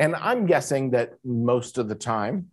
And 0.00 0.16
I'm 0.16 0.46
guessing 0.46 0.92
that 0.92 1.12
most 1.22 1.76
of 1.76 1.86
the 1.86 1.94
time, 1.94 2.46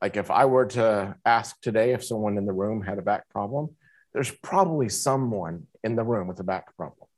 like 0.00 0.16
if 0.16 0.28
I 0.28 0.46
were 0.46 0.66
to 0.66 1.14
ask 1.24 1.58
today 1.60 1.92
if 1.92 2.04
someone 2.04 2.36
in 2.36 2.46
the 2.46 2.52
room 2.52 2.82
had 2.82 2.98
a 2.98 3.02
back 3.02 3.28
problem, 3.28 3.70
there's 4.12 4.32
probably 4.32 4.88
someone 4.88 5.68
in 5.84 5.94
the 5.94 6.02
room 6.02 6.26
with 6.26 6.40
a 6.40 6.44
back 6.44 6.76
problem. 6.76 7.08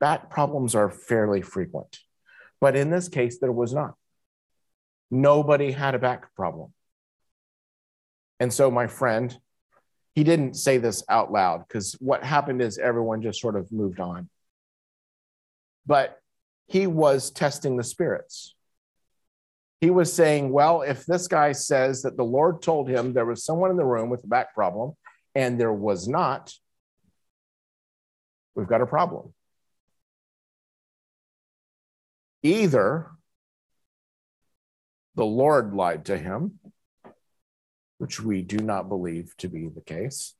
Back 0.00 0.30
problems 0.30 0.74
are 0.74 0.88
fairly 0.88 1.42
frequent, 1.42 1.98
but 2.62 2.76
in 2.76 2.88
this 2.88 3.08
case, 3.08 3.40
there 3.40 3.52
was 3.52 3.74
not. 3.74 3.94
Nobody 5.10 5.70
had 5.72 5.94
a 5.94 5.98
back 5.98 6.34
problem. 6.34 6.72
And 8.40 8.50
so, 8.50 8.70
my 8.70 8.86
friend, 8.86 9.36
he 10.14 10.24
didn't 10.24 10.54
say 10.54 10.78
this 10.78 11.04
out 11.10 11.30
loud 11.30 11.64
because 11.68 11.92
what 12.00 12.24
happened 12.24 12.62
is 12.62 12.78
everyone 12.78 13.20
just 13.20 13.40
sort 13.40 13.56
of 13.56 13.70
moved 13.70 14.00
on. 14.00 14.30
But 15.84 16.18
he 16.68 16.86
was 16.86 17.30
testing 17.30 17.76
the 17.76 17.84
spirits. 17.84 18.54
He 19.80 19.90
was 19.90 20.12
saying, 20.12 20.50
Well, 20.50 20.82
if 20.82 21.06
this 21.06 21.26
guy 21.26 21.52
says 21.52 22.02
that 22.02 22.16
the 22.16 22.24
Lord 22.24 22.62
told 22.62 22.88
him 22.88 23.12
there 23.12 23.24
was 23.24 23.44
someone 23.44 23.70
in 23.70 23.76
the 23.76 23.84
room 23.84 24.10
with 24.10 24.24
a 24.24 24.28
back 24.28 24.54
problem, 24.54 24.92
and 25.34 25.58
there 25.58 25.72
was 25.72 26.06
not, 26.06 26.52
we've 28.54 28.68
got 28.68 28.82
a 28.82 28.86
problem. 28.86 29.32
Either 32.42 33.10
the 35.14 35.26
Lord 35.26 35.74
lied 35.74 36.04
to 36.06 36.18
him, 36.18 36.58
which 37.98 38.20
we 38.20 38.42
do 38.42 38.58
not 38.58 38.88
believe 38.88 39.36
to 39.38 39.48
be 39.48 39.68
the 39.68 39.80
case, 39.80 40.34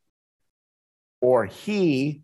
or 1.21 1.47
he 1.47 2.23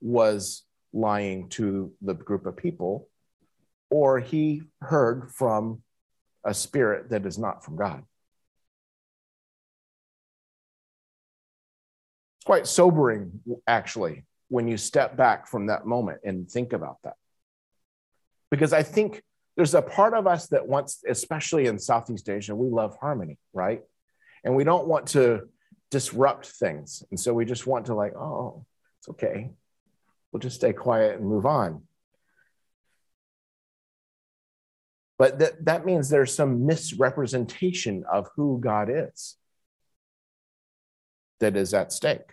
was 0.00 0.62
lying 0.92 1.48
to 1.50 1.92
the 2.02 2.14
group 2.14 2.46
of 2.46 2.56
people, 2.56 3.08
or 3.90 4.18
he 4.20 4.62
heard 4.80 5.30
from 5.30 5.82
a 6.44 6.54
spirit 6.54 7.10
that 7.10 7.26
is 7.26 7.38
not 7.38 7.64
from 7.64 7.76
God. 7.76 8.02
It's 12.38 12.44
quite 12.44 12.66
sobering, 12.66 13.40
actually, 13.66 14.24
when 14.48 14.68
you 14.68 14.76
step 14.76 15.16
back 15.16 15.48
from 15.48 15.66
that 15.66 15.86
moment 15.86 16.20
and 16.24 16.48
think 16.50 16.72
about 16.72 16.98
that. 17.04 17.14
Because 18.50 18.72
I 18.72 18.82
think 18.82 19.22
there's 19.56 19.74
a 19.74 19.82
part 19.82 20.14
of 20.14 20.26
us 20.26 20.48
that 20.48 20.68
wants, 20.68 21.02
especially 21.08 21.66
in 21.66 21.78
Southeast 21.78 22.28
Asia, 22.28 22.54
we 22.54 22.68
love 22.68 22.96
harmony, 23.00 23.38
right? 23.52 23.82
And 24.44 24.54
we 24.54 24.64
don't 24.64 24.86
want 24.86 25.08
to 25.08 25.48
disrupt 25.90 26.46
things. 26.46 27.02
And 27.10 27.18
so 27.18 27.34
we 27.34 27.44
just 27.44 27.66
want 27.66 27.86
to, 27.86 27.94
like, 27.94 28.14
oh, 28.14 28.64
it's 28.98 29.08
okay. 29.08 29.50
We'll 30.30 30.40
just 30.40 30.56
stay 30.56 30.72
quiet 30.72 31.18
and 31.18 31.26
move 31.26 31.46
on. 31.46 31.82
But 35.18 35.38
that, 35.38 35.64
that 35.64 35.86
means 35.86 36.08
there's 36.08 36.34
some 36.34 36.66
misrepresentation 36.66 38.04
of 38.10 38.28
who 38.36 38.60
God 38.60 38.90
is 38.90 39.36
that 41.40 41.56
is 41.56 41.72
at 41.72 41.92
stake. 41.92 42.32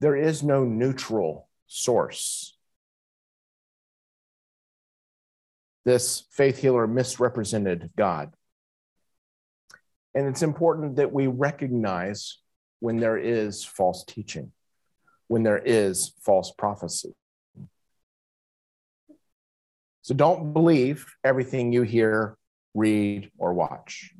There 0.00 0.16
is 0.16 0.42
no 0.42 0.64
neutral 0.64 1.48
source. 1.66 2.56
This 5.86 6.24
faith 6.30 6.58
healer 6.58 6.86
misrepresented 6.86 7.90
God. 7.96 8.34
And 10.14 10.28
it's 10.28 10.42
important 10.42 10.96
that 10.96 11.12
we 11.12 11.26
recognize 11.26 12.38
when 12.80 12.98
there 12.98 13.16
is 13.16 13.64
false 13.64 14.04
teaching, 14.04 14.52
when 15.28 15.42
there 15.42 15.58
is 15.58 16.14
false 16.20 16.52
prophecy. 16.56 17.14
So 20.02 20.14
don't 20.14 20.52
believe 20.52 21.06
everything 21.24 21.72
you 21.72 21.82
hear, 21.82 22.36
read, 22.74 23.30
or 23.38 23.54
watch. 23.54 24.12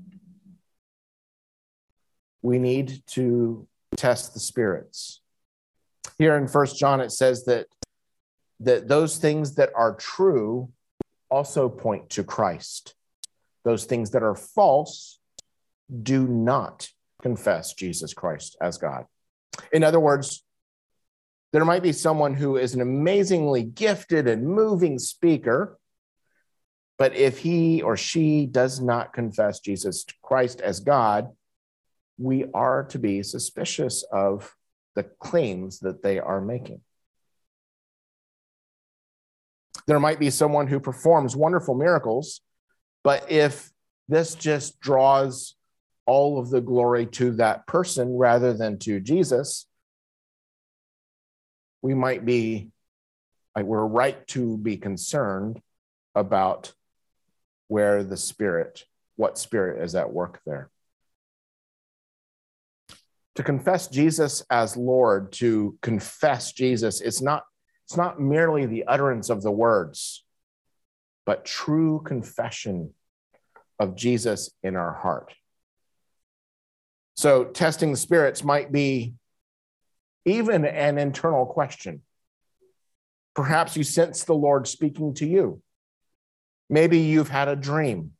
We 2.43 2.59
need 2.59 3.03
to 3.09 3.67
test 3.97 4.35
the 4.35 4.41
spirits 4.41 5.21
here 6.19 6.37
in 6.37 6.49
first 6.49 6.79
john 6.79 7.01
it 7.01 7.11
says 7.11 7.45
that 7.45 7.67
that 8.61 8.89
those 8.89 9.19
things 9.19 9.57
that 9.57 9.71
are 9.75 9.95
true 9.95 10.71
also 11.31 11.69
point 11.69 12.09
to 12.11 12.25
christ 12.25 12.95
those 13.65 13.85
things 13.85 14.11
that 14.11 14.23
are 14.23 14.35
false 14.35 15.19
do 16.03 16.27
not 16.27 16.89
confess 17.23 17.75
jesus 17.75 18.15
christ 18.15 18.57
as 18.61 18.79
god 18.79 19.05
in 19.73 19.85
other 19.85 20.01
words 20.01 20.44
there 21.55 21.65
might 21.65 21.83
be 21.83 21.93
someone 21.93 22.35
who 22.35 22.59
is 22.59 22.75
an 22.75 22.83
amazingly 22.83 23.63
gifted 23.63 24.29
and 24.29 24.47
moving 24.47 24.99
speaker 24.99 25.79
but 26.99 27.17
if 27.17 27.39
he 27.39 27.83
or 27.83 27.97
she 27.97 28.45
does 28.45 28.81
not 28.81 29.13
confess 29.15 29.61
jesus 29.61 30.05
christ 30.23 30.61
as 30.61 30.81
god 30.81 31.31
we 32.19 32.45
are 32.55 32.85
to 32.85 32.99
be 32.99 33.23
suspicious 33.23 34.05
of 34.13 34.55
the 34.95 35.03
claims 35.03 35.81
that 35.81 36.03
they 36.03 36.19
are 36.19 36.41
making. 36.41 36.81
There 39.87 40.01
might 40.01 40.21
be 40.21 40.31
someone 40.31 40.67
who 40.67 40.81
performs 40.81 41.37
wonderful 41.37 41.75
miracles, 41.75 42.41
but 43.03 43.31
if 43.31 43.71
this 44.09 44.35
just 44.35 44.81
draws 44.81 45.57
all 46.07 46.39
of 46.39 46.51
the 46.51 46.61
glory 46.61 47.07
to 47.07 47.33
that 47.33 47.67
person 47.67 48.17
rather 48.17 48.53
than 48.53 48.79
to 48.81 49.01
Jesus, 49.01 49.67
we 51.85 51.93
might 51.93 52.25
be, 52.25 52.71
like, 53.55 53.67
we're 53.67 53.85
right 53.85 54.27
to 54.29 54.57
be 54.57 54.79
concerned 54.79 55.61
about 56.15 56.73
where 57.69 58.03
the 58.03 58.17
spirit, 58.17 58.85
what 59.17 59.37
spirit 59.37 59.85
is 59.85 59.95
at 59.95 60.11
work 60.11 60.41
there 60.47 60.71
to 63.35 63.43
confess 63.43 63.89
Jesus 63.89 64.43
as 64.49 64.77
Lord, 64.77 65.33
to 65.33 65.77
confess 65.83 66.53
Jesus, 66.53 67.01
it's 67.01 67.21
not, 67.21 67.45
it's 67.87 67.97
not 67.97 68.21
merely 68.21 68.67
the 68.67 68.85
utterance 68.85 69.29
of 69.29 69.43
the 69.43 69.51
words, 69.51 70.25
but 71.27 71.45
true 71.45 72.01
confession 72.05 72.95
of 73.79 73.97
Jesus 73.97 74.51
in 74.63 74.77
our 74.77 74.95
heart. 74.95 75.35
So, 77.17 77.45
testing 77.45 77.91
the 77.91 77.97
spirits 77.97 78.43
might 78.43 78.73
be 78.73 79.15
even 80.25 80.65
an 80.65 80.99
internal 80.99 81.47
question. 81.47 82.03
Perhaps 83.35 83.77
you 83.77 83.85
sense 83.85 84.25
the 84.25 84.35
Lord 84.35 84.67
speaking 84.67 85.15
to 85.15 85.27
you. 85.27 85.61
Maybe 86.71 86.99
you've 86.99 87.29
had 87.29 87.49
a 87.49 87.57
dream 87.57 88.13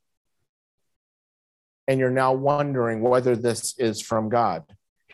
and 1.87 2.01
you're 2.01 2.11
now 2.11 2.33
wondering 2.33 3.01
whether 3.01 3.37
this 3.37 3.79
is 3.79 4.01
from 4.01 4.29
God. 4.29 4.65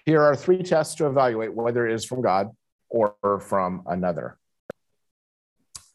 Here 0.05 0.23
are 0.23 0.35
three 0.35 0.63
tests 0.63 0.97
to 0.97 1.07
evaluate 1.07 1.55
whether 1.55 1.87
it 1.87 1.95
is 1.95 2.05
from 2.05 2.23
God 2.23 2.51
or 2.89 3.15
from 3.41 3.83
another. 3.87 4.39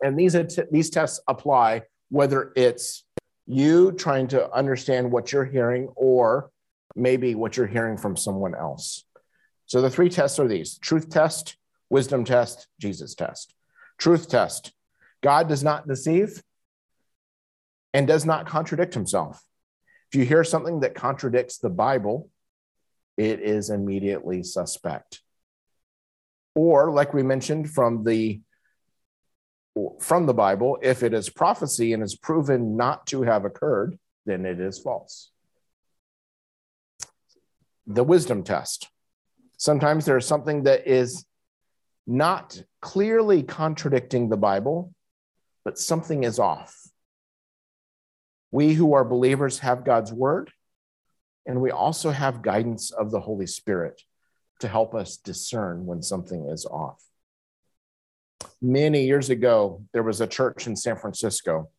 And 0.02 0.18
these, 0.18 0.36
these 0.72 0.90
tests 0.90 1.20
apply 1.28 1.84
whether 2.10 2.52
it's 2.56 3.04
you 3.48 3.92
trying 3.92 4.28
to 4.30 4.52
understand 4.52 5.12
what 5.12 5.32
you're 5.32 5.46
hearing 5.46 5.88
or 5.96 6.50
maybe 6.96 7.36
what 7.36 7.58
you're 7.58 7.68
hearing 7.68 7.98
from 7.98 8.16
someone 8.16 8.56
else. 8.56 9.04
So 9.66 9.82
the 9.82 9.90
three 9.90 10.10
tests 10.10 10.40
are 10.40 10.48
these 10.48 10.78
truth 10.78 11.10
test, 11.10 11.58
wisdom 11.90 12.24
test, 12.24 12.68
Jesus 12.80 13.16
test. 13.16 13.54
Truth 13.98 14.30
test 14.30 14.74
God 15.26 15.50
does 15.50 15.64
not 15.64 15.88
deceive 15.88 16.44
and 17.94 18.06
does 18.06 18.26
not 18.26 18.46
contradict 18.46 18.94
himself. 18.94 19.42
If 20.12 20.20
you 20.20 20.26
hear 20.26 20.44
something 20.44 20.82
that 20.82 20.94
contradicts 20.94 21.58
the 21.58 21.70
Bible, 21.70 22.30
it 23.18 23.40
is 23.40 23.70
immediately 23.70 24.44
suspect. 24.44 25.22
Or, 26.54 26.92
like 26.92 27.14
we 27.14 27.24
mentioned 27.24 27.72
from 27.72 28.04
the 28.04 28.42
from 30.00 30.26
the 30.26 30.34
Bible, 30.34 30.78
if 30.82 31.04
it 31.04 31.14
is 31.14 31.30
prophecy 31.30 31.92
and 31.92 32.02
is 32.02 32.16
proven 32.16 32.78
not 32.78 33.08
to 33.08 33.24
have 33.24 33.44
occurred, 33.44 33.98
then 34.26 34.46
it 34.46 34.60
is 34.60 34.80
false. 34.80 35.32
The 37.88 38.04
wisdom 38.04 38.44
test. 38.44 38.90
Sometimes 39.66 40.06
there's 40.06 40.28
something 40.28 40.66
that 40.66 40.88
is 40.88 41.26
not 42.06 42.62
clearly 42.84 43.42
contradicting 43.42 44.30
the 44.30 44.38
Bible, 44.38 44.94
but 45.64 45.80
something 45.80 46.24
is 46.24 46.38
off. 46.38 46.88
We 48.52 48.76
who 48.76 48.94
are 48.94 49.04
believers 49.04 49.58
have 49.60 49.84
God's 49.84 50.14
word, 50.14 50.52
and 51.48 51.62
we 51.62 51.72
also 51.72 52.12
have 52.12 52.44
guidance 52.44 52.92
of 52.92 53.10
the 53.10 53.20
Holy 53.20 53.48
Spirit 53.48 54.00
to 54.60 54.68
help 54.68 54.94
us 54.94 55.18
discern 55.18 55.88
when 55.88 56.04
something 56.04 56.48
is 56.48 56.68
off. 56.68 57.02
Many 58.62 59.06
years 59.06 59.32
ago, 59.32 59.84
there 59.94 60.04
was 60.04 60.22
a 60.22 60.28
church 60.28 60.68
in 60.68 60.76
San 60.76 60.96
Francisco 60.96 61.72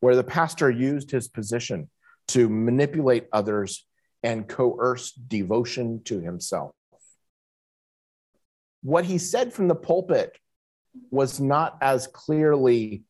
where 0.00 0.14
the 0.14 0.24
pastor 0.24 0.70
used 0.70 1.10
his 1.10 1.26
position 1.26 1.88
to 2.26 2.50
manipulate 2.50 3.28
others 3.32 3.86
and 4.22 4.48
coerce 4.48 5.12
devotion 5.12 6.02
to 6.04 6.20
himself. 6.20 6.72
What 8.82 9.04
he 9.04 9.18
said 9.18 9.52
from 9.52 9.68
the 9.68 9.74
pulpit 9.74 10.38
was 11.10 11.40
not 11.40 11.78
as 11.80 12.06
clearly 12.06 13.04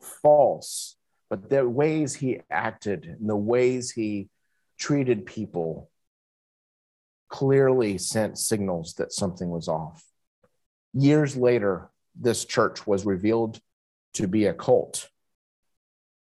false, 0.00 0.96
but 1.30 1.48
the 1.48 1.68
ways 1.68 2.14
he 2.14 2.40
acted 2.50 3.04
and 3.04 3.28
the 3.28 3.36
ways 3.36 3.90
he 3.90 4.28
treated 4.78 5.26
people 5.26 5.90
clearly 7.28 7.98
sent 7.98 8.38
signals 8.38 8.94
that 8.94 9.12
something 9.12 9.48
was 9.48 9.68
off. 9.68 10.04
Years 10.92 11.36
later, 11.36 11.90
this 12.14 12.44
church 12.44 12.86
was 12.86 13.06
revealed 13.06 13.58
to 14.14 14.28
be 14.28 14.44
a 14.44 14.52
cult, 14.52 15.08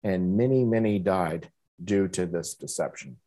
and 0.04 0.36
many, 0.36 0.66
many 0.66 1.00
died 1.00 1.50
due 1.82 2.10
to 2.10 2.26
this 2.26 2.56
deception. 2.56 3.18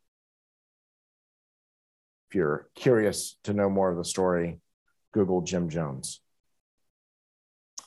If 2.31 2.35
you're 2.35 2.69
curious 2.75 3.35
to 3.43 3.51
know 3.51 3.69
more 3.69 3.91
of 3.91 3.97
the 3.97 4.05
story, 4.05 4.61
Google 5.11 5.41
Jim 5.41 5.67
Jones. 5.67 6.21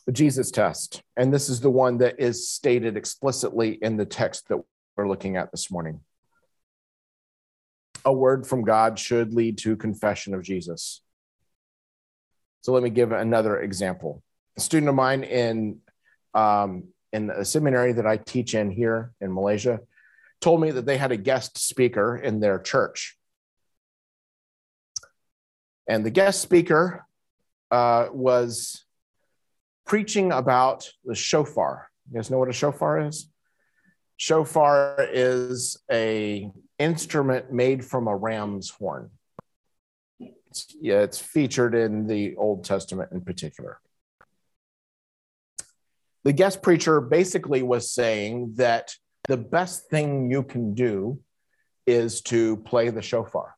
The 0.05 0.13
Jesus 0.13 0.51
test, 0.51 1.03
and 1.17 1.33
this 1.33 1.49
is 1.49 1.61
the 1.61 1.71
one 1.71 1.97
that 1.99 2.21
is 2.21 2.51
stated 2.51 2.99
explicitly 2.99 3.79
in 3.81 3.97
the 3.97 4.05
text 4.05 4.49
that 4.49 4.59
we're 4.99 5.09
looking 5.09 5.39
at 5.39 5.51
this 5.51 5.71
morning. 5.71 6.01
A 8.05 8.13
word 8.13 8.47
from 8.47 8.65
God 8.65 8.99
should 8.99 9.33
lead 9.33 9.57
to 9.61 9.79
confession 9.79 10.35
of 10.35 10.43
Jesus. 10.43 11.01
So 12.61 12.73
let 12.73 12.83
me 12.83 12.91
give 12.91 13.13
another 13.13 13.59
example. 13.63 14.23
A 14.59 14.61
student 14.61 14.91
of 14.91 14.95
mine 14.95 15.25
in 15.25 15.79
um, 16.35 16.89
in 17.15 17.31
a 17.31 17.47
seminary 17.47 17.95
that 17.95 18.07
I 18.07 18.19
teach 18.19 18.55
in 18.55 18.71
here 18.71 19.15
in 19.23 19.33
Malaysia 19.33 19.81
told 20.43 20.61
me 20.61 20.71
that 20.73 20.85
they 20.85 20.99
had 20.99 21.13
a 21.13 21.17
guest 21.17 21.57
speaker 21.57 22.19
in 22.19 22.41
their 22.41 22.59
church. 22.59 23.17
And 25.87 26.05
the 26.05 26.11
guest 26.11 26.41
speaker 26.41 27.07
uh, 27.71 28.09
was 28.13 28.85
preaching 29.87 30.33
about 30.33 30.89
the 31.05 31.15
shofar. 31.15 31.89
You 32.11 32.17
guys 32.17 32.31
know 32.31 32.39
what 32.39 32.49
a 32.49 32.53
shofar 32.53 33.01
is? 33.07 33.31
Shofar 34.17 35.09
is 35.13 35.77
a 35.91 36.51
instrument 36.79 37.53
made 37.53 37.85
from 37.85 38.09
a 38.09 38.17
ram's 38.17 38.71
horn. 38.71 39.11
It's, 40.21 40.75
yeah, 40.81 41.01
it's 41.01 41.19
featured 41.19 41.75
in 41.75 42.07
the 42.07 42.37
Old 42.37 42.65
Testament 42.65 43.11
in 43.13 43.21
particular. 43.23 43.81
The 46.23 46.33
guest 46.33 46.63
preacher 46.63 47.01
basically 47.01 47.63
was 47.63 47.91
saying 47.91 48.55
that 48.55 48.95
the 49.29 49.37
best 49.37 49.91
thing 49.91 50.31
you 50.31 50.43
can 50.43 50.75
do 50.75 51.21
is 51.87 52.23
to 52.23 52.59
play 52.59 52.89
the 52.91 53.03
shofar. 53.03 53.55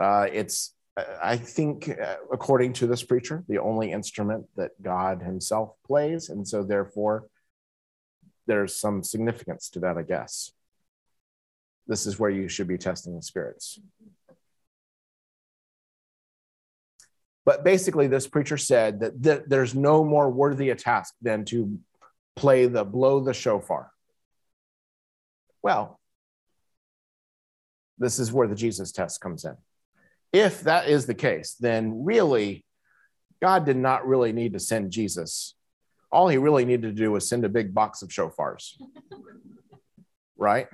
Uh, 0.00 0.26
it's, 0.32 0.74
I 1.22 1.36
think, 1.36 1.88
uh, 1.88 2.16
according 2.32 2.72
to 2.74 2.86
this 2.86 3.02
preacher, 3.02 3.44
the 3.48 3.58
only 3.58 3.92
instrument 3.92 4.46
that 4.56 4.70
God 4.82 5.22
Himself 5.22 5.74
plays. 5.86 6.30
And 6.30 6.46
so, 6.46 6.62
therefore, 6.62 7.26
there's 8.46 8.74
some 8.74 9.02
significance 9.02 9.68
to 9.70 9.80
that, 9.80 9.98
I 9.98 10.02
guess. 10.02 10.52
This 11.86 12.06
is 12.06 12.18
where 12.18 12.30
you 12.30 12.48
should 12.48 12.68
be 12.68 12.78
testing 12.78 13.14
the 13.14 13.22
spirits. 13.22 13.78
But 17.44 17.64
basically, 17.64 18.06
this 18.06 18.26
preacher 18.26 18.56
said 18.56 19.00
that 19.00 19.22
th- 19.22 19.42
there's 19.46 19.74
no 19.74 20.04
more 20.04 20.30
worthy 20.30 20.70
a 20.70 20.74
task 20.74 21.14
than 21.20 21.44
to 21.46 21.78
play 22.36 22.66
the 22.66 22.84
blow 22.84 23.20
the 23.20 23.34
shofar. 23.34 23.90
Well, 25.62 25.98
this 27.98 28.18
is 28.18 28.32
where 28.32 28.48
the 28.48 28.54
Jesus 28.54 28.92
test 28.92 29.20
comes 29.20 29.44
in. 29.44 29.56
If 30.32 30.62
that 30.62 30.88
is 30.88 31.06
the 31.06 31.14
case, 31.14 31.54
then 31.58 32.04
really, 32.04 32.64
God 33.42 33.64
did 33.64 33.76
not 33.76 34.06
really 34.06 34.32
need 34.32 34.52
to 34.52 34.60
send 34.60 34.92
Jesus. 34.92 35.54
All 36.12 36.28
he 36.28 36.38
really 36.38 36.64
needed 36.64 36.82
to 36.82 36.92
do 36.92 37.12
was 37.12 37.28
send 37.28 37.44
a 37.44 37.48
big 37.48 37.74
box 37.74 38.02
of 38.02 38.10
shofars, 38.10 38.74
right? 40.36 40.68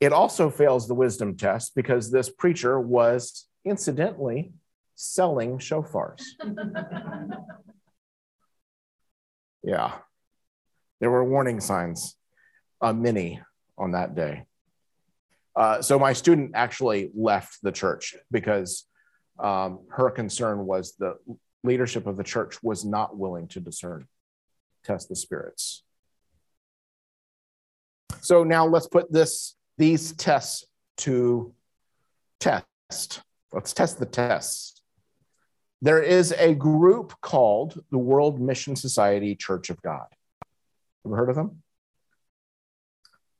It 0.00 0.12
also 0.12 0.48
fails 0.48 0.86
the 0.86 0.94
wisdom 0.94 1.36
test 1.36 1.74
because 1.74 2.10
this 2.10 2.30
preacher 2.30 2.78
was 2.78 3.46
incidentally 3.64 4.52
selling 4.94 5.58
shofars. 5.58 6.22
yeah. 9.62 9.92
There 11.00 11.10
were 11.10 11.24
warning 11.24 11.60
signs, 11.60 12.16
uh, 12.80 12.92
many 12.92 13.40
on 13.78 13.92
that 13.92 14.14
day. 14.14 14.44
Uh, 15.56 15.82
so 15.82 15.98
my 15.98 16.12
student 16.12 16.52
actually 16.54 17.10
left 17.14 17.58
the 17.62 17.72
church 17.72 18.14
because 18.30 18.84
um, 19.38 19.80
her 19.90 20.10
concern 20.10 20.66
was 20.66 20.94
the 20.98 21.16
leadership 21.64 22.06
of 22.06 22.16
the 22.16 22.24
church 22.24 22.62
was 22.62 22.84
not 22.84 23.16
willing 23.16 23.48
to 23.48 23.60
discern, 23.60 24.06
test 24.84 25.08
the 25.08 25.16
spirits. 25.16 25.82
So 28.20 28.44
now 28.44 28.66
let's 28.66 28.86
put 28.86 29.12
this 29.12 29.56
these 29.76 30.12
tests 30.12 30.64
to 30.98 31.54
test. 32.40 33.22
Let's 33.52 33.72
test 33.72 33.98
the 33.98 34.06
tests. 34.06 34.82
There 35.80 36.02
is 36.02 36.32
a 36.32 36.54
group 36.54 37.14
called 37.20 37.80
the 37.90 37.98
World 37.98 38.40
Mission 38.40 38.74
Society 38.74 39.36
Church 39.36 39.70
of 39.70 39.80
God. 39.82 40.06
Ever 41.06 41.16
heard 41.16 41.30
of 41.30 41.36
them? 41.36 41.62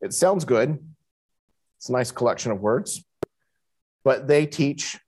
It 0.00 0.12
sounds 0.12 0.44
good. 0.44 0.78
It's 1.78 1.88
a 1.88 1.92
nice 1.92 2.10
collection 2.10 2.52
of 2.52 2.60
words, 2.60 3.04
but 4.04 4.26
they 4.26 4.46
teach 4.46 4.98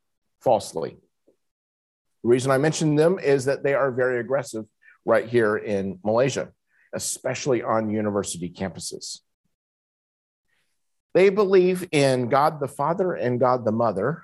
falsely. 0.40 0.98
The 2.22 2.28
reason 2.28 2.50
I 2.50 2.58
mention 2.58 2.96
them 2.96 3.18
is 3.18 3.46
that 3.46 3.62
they 3.62 3.74
are 3.74 3.90
very 3.90 4.20
aggressive 4.20 4.66
right 5.04 5.26
here 5.26 5.56
in 5.56 5.98
Malaysia, 6.04 6.50
especially 6.92 7.62
on 7.62 7.90
university 7.90 8.50
campuses. 8.50 9.20
They 11.14 11.28
believe 11.28 11.88
in 11.92 12.28
God 12.28 12.60
the 12.60 12.68
Father 12.68 13.14
and 13.14 13.40
God 13.40 13.64
the 13.64 13.72
Mother. 13.72 14.22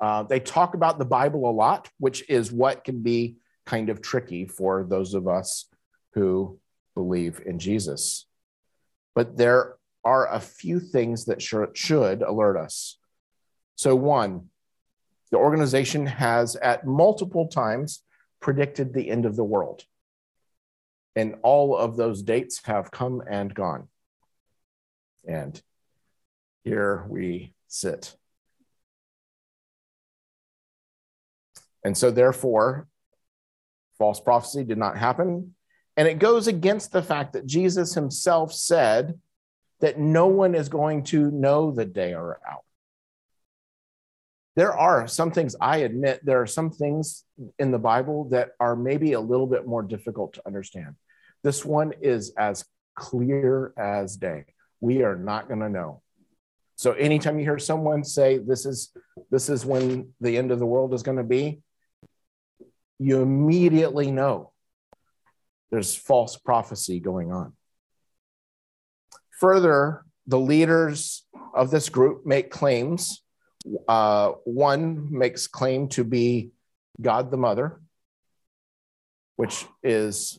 Uh, 0.00 0.22
they 0.22 0.40
talk 0.40 0.74
about 0.74 0.98
the 0.98 1.04
Bible 1.04 1.48
a 1.48 1.52
lot, 1.52 1.90
which 1.98 2.28
is 2.30 2.52
what 2.52 2.84
can 2.84 3.02
be 3.02 3.36
kind 3.66 3.90
of 3.90 4.00
tricky 4.00 4.46
for 4.46 4.84
those 4.84 5.14
of 5.14 5.28
us 5.28 5.68
who 6.14 6.58
believe 6.94 7.40
in 7.44 7.58
Jesus. 7.58 8.26
But 9.14 9.36
there 9.36 9.76
are 10.04 10.32
a 10.32 10.40
few 10.40 10.80
things 10.80 11.26
that 11.26 11.40
should 11.40 12.22
alert 12.22 12.56
us. 12.56 12.98
So, 13.76 13.96
one, 13.96 14.48
the 15.30 15.38
organization 15.38 16.06
has 16.06 16.56
at 16.56 16.86
multiple 16.86 17.48
times 17.48 18.02
predicted 18.40 18.92
the 18.92 19.10
end 19.10 19.24
of 19.24 19.36
the 19.36 19.44
world. 19.44 19.84
And 21.16 21.36
all 21.42 21.76
of 21.76 21.96
those 21.96 22.22
dates 22.22 22.60
have 22.64 22.90
come 22.90 23.22
and 23.28 23.54
gone. 23.54 23.88
And 25.26 25.60
here 26.64 27.06
we 27.08 27.54
sit. 27.68 28.14
And 31.84 31.96
so, 31.96 32.10
therefore, 32.10 32.88
false 33.98 34.20
prophecy 34.20 34.64
did 34.64 34.78
not 34.78 34.98
happen. 34.98 35.54
And 35.96 36.08
it 36.08 36.18
goes 36.18 36.46
against 36.46 36.92
the 36.92 37.02
fact 37.02 37.34
that 37.34 37.46
Jesus 37.46 37.94
himself 37.94 38.52
said 38.52 39.18
that 39.80 39.98
no 39.98 40.26
one 40.26 40.54
is 40.54 40.68
going 40.68 41.04
to 41.04 41.30
know 41.30 41.70
the 41.70 41.84
day 41.84 42.14
or 42.14 42.40
hour. 42.48 42.60
There 44.56 44.76
are 44.76 45.08
some 45.08 45.30
things, 45.32 45.56
I 45.60 45.78
admit, 45.78 46.20
there 46.24 46.40
are 46.40 46.46
some 46.46 46.70
things 46.70 47.24
in 47.58 47.72
the 47.72 47.78
Bible 47.78 48.28
that 48.30 48.50
are 48.60 48.76
maybe 48.76 49.12
a 49.12 49.20
little 49.20 49.48
bit 49.48 49.66
more 49.66 49.82
difficult 49.82 50.34
to 50.34 50.42
understand. 50.46 50.94
This 51.42 51.64
one 51.64 51.92
is 52.00 52.32
as 52.38 52.64
clear 52.94 53.74
as 53.76 54.16
day. 54.16 54.44
We 54.80 55.02
are 55.02 55.16
not 55.16 55.48
going 55.48 55.60
to 55.60 55.68
know. 55.68 56.02
So 56.76 56.92
anytime 56.92 57.38
you 57.38 57.44
hear 57.44 57.58
someone 57.58 58.04
say 58.04 58.38
this 58.38 58.66
is 58.66 58.92
this 59.30 59.48
is 59.48 59.64
when 59.64 60.12
the 60.20 60.36
end 60.36 60.50
of 60.50 60.58
the 60.58 60.66
world 60.66 60.92
is 60.92 61.04
going 61.04 61.18
to 61.18 61.24
be, 61.24 61.60
you 62.98 63.22
immediately 63.22 64.10
know 64.10 64.53
there's 65.70 65.94
false 65.94 66.36
prophecy 66.36 67.00
going 67.00 67.32
on. 67.32 67.52
Further, 69.40 70.04
the 70.26 70.38
leaders 70.38 71.26
of 71.54 71.70
this 71.70 71.88
group 71.88 72.24
make 72.24 72.50
claims. 72.50 73.22
Uh, 73.88 74.32
one 74.44 75.08
makes 75.10 75.46
claim 75.46 75.88
to 75.88 76.04
be 76.04 76.50
God 77.00 77.30
the 77.30 77.36
Mother, 77.36 77.80
which 79.36 79.66
is, 79.82 80.38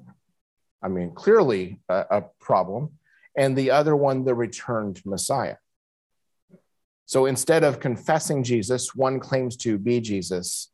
I 0.82 0.88
mean, 0.88 1.12
clearly 1.14 1.80
a, 1.90 2.06
a 2.10 2.22
problem, 2.40 2.92
and 3.38 3.56
the 3.56 3.72
other 3.72 3.96
one, 3.96 4.24
the 4.24 4.36
returned 4.36 5.02
Messiah. 5.06 5.58
So 7.06 7.26
instead 7.26 7.64
of 7.64 7.80
confessing 7.80 8.44
Jesus, 8.44 8.96
one 8.96 9.20
claims 9.20 9.58
to 9.58 9.78
be 9.78 10.00
Jesus, 10.00 10.72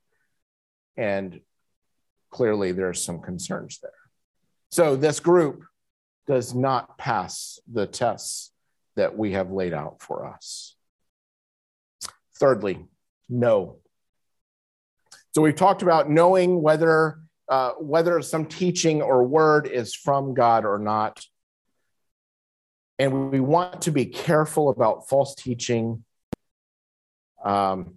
and 0.96 1.42
clearly 2.30 2.72
there's 2.72 3.04
some 3.04 3.20
concerns 3.20 3.80
there. 3.82 3.92
So 4.72 4.96
this 4.96 5.20
group 5.20 5.64
does 6.28 6.56
not 6.56 6.98
pass 6.98 7.60
the 7.72 7.86
tests 7.86 8.52
that 8.96 9.18
we 9.18 9.34
have 9.34 9.52
laid 9.52 9.74
out 9.74 10.02
for 10.02 10.26
us. 10.26 10.76
Thirdly, 12.40 12.86
no. 13.30 13.78
So 15.34 15.42
we've 15.42 15.56
talked 15.56 15.82
about 15.82 16.10
knowing 16.10 16.62
whether 16.62 17.20
uh, 17.50 17.72
whether 17.80 18.22
some 18.22 18.46
teaching 18.46 19.02
or 19.02 19.26
word 19.26 19.68
is 19.68 19.94
from 19.94 20.34
God 20.34 20.64
or 20.64 20.80
not. 20.80 21.26
And 22.98 23.30
we 23.30 23.42
want 23.42 23.82
to 23.82 23.92
be 23.92 24.06
careful 24.06 24.70
about 24.70 25.10
false 25.10 25.36
teaching. 25.36 26.06
Um, 27.44 27.96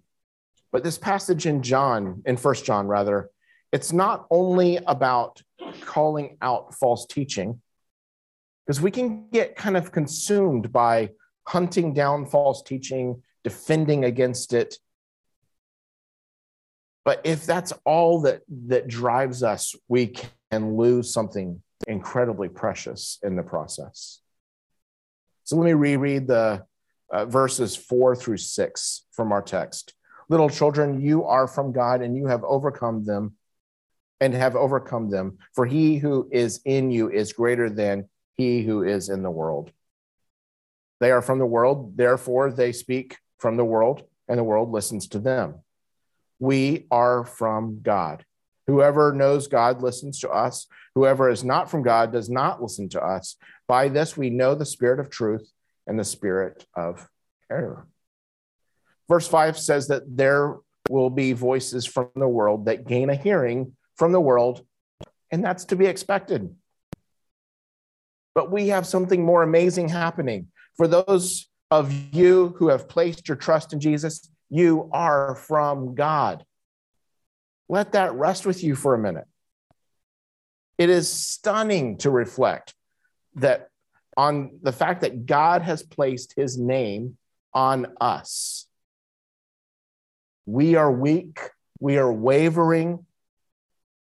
but 0.72 0.82
this 0.82 0.98
passage 0.98 1.46
in 1.46 1.62
John, 1.62 2.22
in 2.26 2.36
First 2.36 2.64
John 2.64 2.88
rather, 2.88 3.30
it's 3.70 3.92
not 3.92 4.26
only 4.28 4.78
about 4.78 5.40
calling 5.84 6.36
out 6.40 6.74
false 6.74 7.06
teaching, 7.06 7.60
because 8.66 8.80
we 8.80 8.90
can 8.90 9.28
get 9.30 9.56
kind 9.56 9.76
of 9.76 9.92
consumed 9.92 10.72
by 10.72 11.10
hunting 11.46 11.92
down 11.92 12.26
false 12.26 12.62
teaching, 12.62 13.22
defending 13.42 14.04
against 14.04 14.52
it. 14.52 14.78
But 17.04 17.20
if 17.24 17.44
that's 17.44 17.72
all 17.84 18.22
that, 18.22 18.42
that 18.68 18.88
drives 18.88 19.42
us, 19.42 19.74
we 19.88 20.14
can 20.50 20.76
lose 20.76 21.12
something 21.12 21.62
incredibly 21.86 22.48
precious 22.48 23.18
in 23.22 23.36
the 23.36 23.42
process. 23.42 24.20
So 25.42 25.56
let 25.56 25.66
me 25.66 25.74
reread 25.74 26.26
the 26.26 26.64
uh, 27.12 27.26
verses 27.26 27.76
four 27.76 28.16
through 28.16 28.38
six 28.38 29.04
from 29.12 29.32
our 29.32 29.42
text. 29.42 29.92
Little 30.30 30.48
children, 30.48 31.02
you 31.02 31.24
are 31.24 31.46
from 31.46 31.72
God 31.72 32.00
and 32.00 32.16
you 32.16 32.26
have 32.28 32.42
overcome 32.44 33.04
them 33.04 33.34
and 34.20 34.34
have 34.34 34.56
overcome 34.56 35.10
them. 35.10 35.38
For 35.54 35.66
he 35.66 35.98
who 35.98 36.28
is 36.30 36.60
in 36.64 36.90
you 36.90 37.10
is 37.10 37.32
greater 37.32 37.68
than 37.68 38.08
he 38.34 38.62
who 38.62 38.82
is 38.82 39.08
in 39.08 39.22
the 39.22 39.30
world. 39.30 39.70
They 41.00 41.10
are 41.10 41.22
from 41.22 41.38
the 41.38 41.46
world, 41.46 41.96
therefore 41.96 42.50
they 42.50 42.72
speak 42.72 43.18
from 43.38 43.56
the 43.56 43.64
world, 43.64 44.04
and 44.28 44.38
the 44.38 44.44
world 44.44 44.70
listens 44.70 45.08
to 45.08 45.18
them. 45.18 45.56
We 46.38 46.86
are 46.90 47.24
from 47.24 47.80
God. 47.82 48.24
Whoever 48.66 49.12
knows 49.12 49.46
God 49.46 49.82
listens 49.82 50.20
to 50.20 50.30
us. 50.30 50.66
Whoever 50.94 51.28
is 51.28 51.44
not 51.44 51.70
from 51.70 51.82
God 51.82 52.12
does 52.12 52.30
not 52.30 52.62
listen 52.62 52.88
to 52.90 53.02
us. 53.04 53.36
By 53.68 53.88
this 53.88 54.16
we 54.16 54.30
know 54.30 54.54
the 54.54 54.64
spirit 54.64 55.00
of 55.00 55.10
truth 55.10 55.50
and 55.86 55.98
the 55.98 56.04
spirit 56.04 56.64
of 56.74 57.08
error. 57.50 57.86
Verse 59.08 59.28
5 59.28 59.58
says 59.58 59.88
that 59.88 60.04
there 60.06 60.56
will 60.88 61.10
be 61.10 61.32
voices 61.32 61.84
from 61.84 62.08
the 62.14 62.28
world 62.28 62.66
that 62.66 62.86
gain 62.86 63.10
a 63.10 63.14
hearing 63.14 63.72
from 63.96 64.12
the 64.12 64.20
world, 64.20 64.64
and 65.30 65.44
that's 65.44 65.66
to 65.66 65.76
be 65.76 65.86
expected. 65.86 66.54
But 68.34 68.50
we 68.50 68.68
have 68.68 68.86
something 68.86 69.24
more 69.24 69.42
amazing 69.42 69.88
happening. 69.88 70.48
For 70.76 70.88
those 70.88 71.48
of 71.70 71.92
you 72.14 72.54
who 72.58 72.68
have 72.68 72.88
placed 72.88 73.28
your 73.28 73.36
trust 73.36 73.72
in 73.72 73.80
Jesus, 73.80 74.28
you 74.50 74.90
are 74.92 75.34
from 75.36 75.94
God. 75.94 76.44
Let 77.68 77.92
that 77.92 78.14
rest 78.14 78.44
with 78.44 78.62
you 78.62 78.74
for 78.74 78.94
a 78.94 78.98
minute. 78.98 79.26
It 80.76 80.90
is 80.90 81.10
stunning 81.10 81.98
to 81.98 82.10
reflect 82.10 82.74
that 83.36 83.68
on 84.16 84.58
the 84.62 84.72
fact 84.72 85.00
that 85.00 85.26
God 85.26 85.62
has 85.62 85.82
placed 85.82 86.34
his 86.36 86.58
name 86.58 87.16
on 87.52 87.86
us. 88.00 88.66
We 90.46 90.74
are 90.74 90.90
weak, 90.90 91.40
we 91.80 91.96
are 91.96 92.12
wavering, 92.12 93.06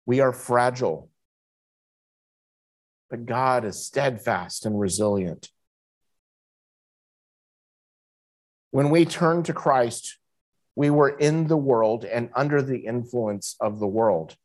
we 0.10 0.22
are 0.22 0.34
fragile, 0.34 1.08
but 3.12 3.28
God 3.28 3.64
is 3.64 3.86
steadfast 3.86 4.66
and 4.66 4.80
resilient. 4.80 5.50
When 8.72 8.90
we 8.90 9.06
turned 9.06 9.46
to 9.46 9.54
Christ, 9.54 10.18
we 10.76 10.90
were 10.90 11.10
in 11.10 11.46
the 11.46 11.58
world 11.58 12.06
and 12.06 12.32
under 12.34 12.64
the 12.64 12.88
influence 12.88 13.56
of 13.62 13.78
the 13.78 13.86
world. 13.86 14.36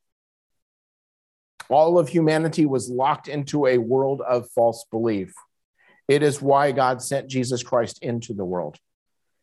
All 1.70 1.98
of 1.98 2.10
humanity 2.10 2.66
was 2.66 2.90
locked 2.90 3.28
into 3.28 3.66
a 3.66 3.78
world 3.78 4.20
of 4.20 4.50
false 4.50 4.84
belief. 4.90 5.32
It 6.08 6.22
is 6.22 6.42
why 6.42 6.72
God 6.72 7.00
sent 7.00 7.30
Jesus 7.30 7.62
Christ 7.62 8.00
into 8.02 8.34
the 8.34 8.44
world. 8.44 8.76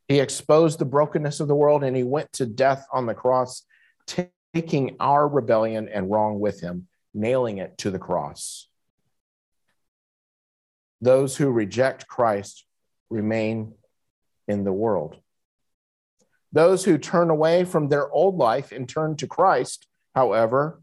He 0.07 0.19
exposed 0.19 0.77
the 0.77 0.85
brokenness 0.85 1.39
of 1.39 1.47
the 1.47 1.55
world 1.55 1.83
and 1.83 1.95
he 1.97 2.03
went 2.03 2.31
to 2.33 2.45
death 2.45 2.85
on 2.93 3.07
the 3.07 3.15
cross, 3.15 3.63
taking 4.53 4.95
our 4.99 5.27
rebellion 5.27 5.87
and 5.87 6.11
wrong 6.11 6.39
with 6.39 6.59
him, 6.61 6.87
nailing 7.13 7.57
it 7.57 7.77
to 7.79 7.91
the 7.91 7.99
cross. 7.99 8.67
Those 10.99 11.35
who 11.37 11.49
reject 11.49 12.07
Christ 12.07 12.65
remain 13.09 13.73
in 14.47 14.63
the 14.63 14.73
world. 14.73 15.17
Those 16.51 16.83
who 16.83 16.97
turn 16.97 17.29
away 17.29 17.63
from 17.63 17.87
their 17.87 18.11
old 18.11 18.37
life 18.37 18.71
and 18.71 18.87
turn 18.87 19.15
to 19.17 19.27
Christ, 19.27 19.87
however, 20.13 20.81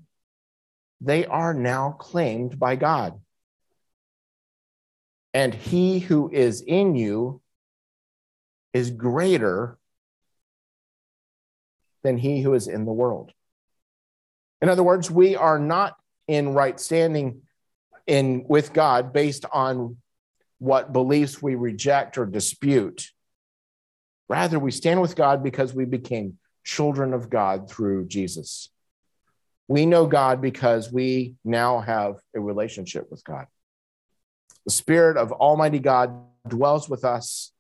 they 1.01 1.27
are 1.27 1.55
now 1.55 1.93
claimed 1.93 2.59
by 2.59 2.77
God. 2.77 3.21
And 5.35 5.55
he 5.55 5.99
who 5.99 6.31
is 6.33 6.63
in 6.63 6.97
you 6.97 7.43
is 8.73 8.91
greater 8.91 9.79
than 12.03 12.17
he 12.17 12.41
who 12.41 12.55
is 12.55 12.67
in 12.67 12.87
the 12.87 12.93
world. 12.93 13.33
In 14.61 14.69
other 14.69 14.83
words, 14.83 15.11
we 15.11 15.37
are 15.37 15.59
not 15.59 15.97
in 16.27 16.53
right 16.55 16.79
standing 16.79 17.43
in 18.07 18.45
with 18.49 18.73
God 18.73 19.13
based 19.13 19.45
on 19.53 19.97
what 20.59 20.93
beliefs 20.93 21.41
we 21.41 21.55
reject 21.55 22.19
or 22.19 22.27
dispute. 22.27 23.11
Rather, 24.29 24.59
we 24.59 24.71
stand 24.71 25.01
with 25.01 25.17
God 25.17 25.43
because 25.43 25.73
we 25.73 25.85
became 25.85 26.39
children 26.65 27.15
of 27.15 27.31
God 27.31 27.71
through 27.71 28.07
Jesus. 28.07 28.69
We 29.69 29.87
know 29.87 30.07
God 30.07 30.41
because 30.41 30.93
we 30.93 31.37
now 31.45 31.81
have 31.81 32.17
a 32.35 32.41
relationship 32.41 33.11
with 33.11 33.23
God. 33.23 33.47
The 34.65 34.73
Spirit 34.73 35.17
of 35.17 35.33
Almighty 35.33 35.79
God 35.79 36.15
dwells 36.47 36.89
with 36.89 37.05
us 37.05 37.53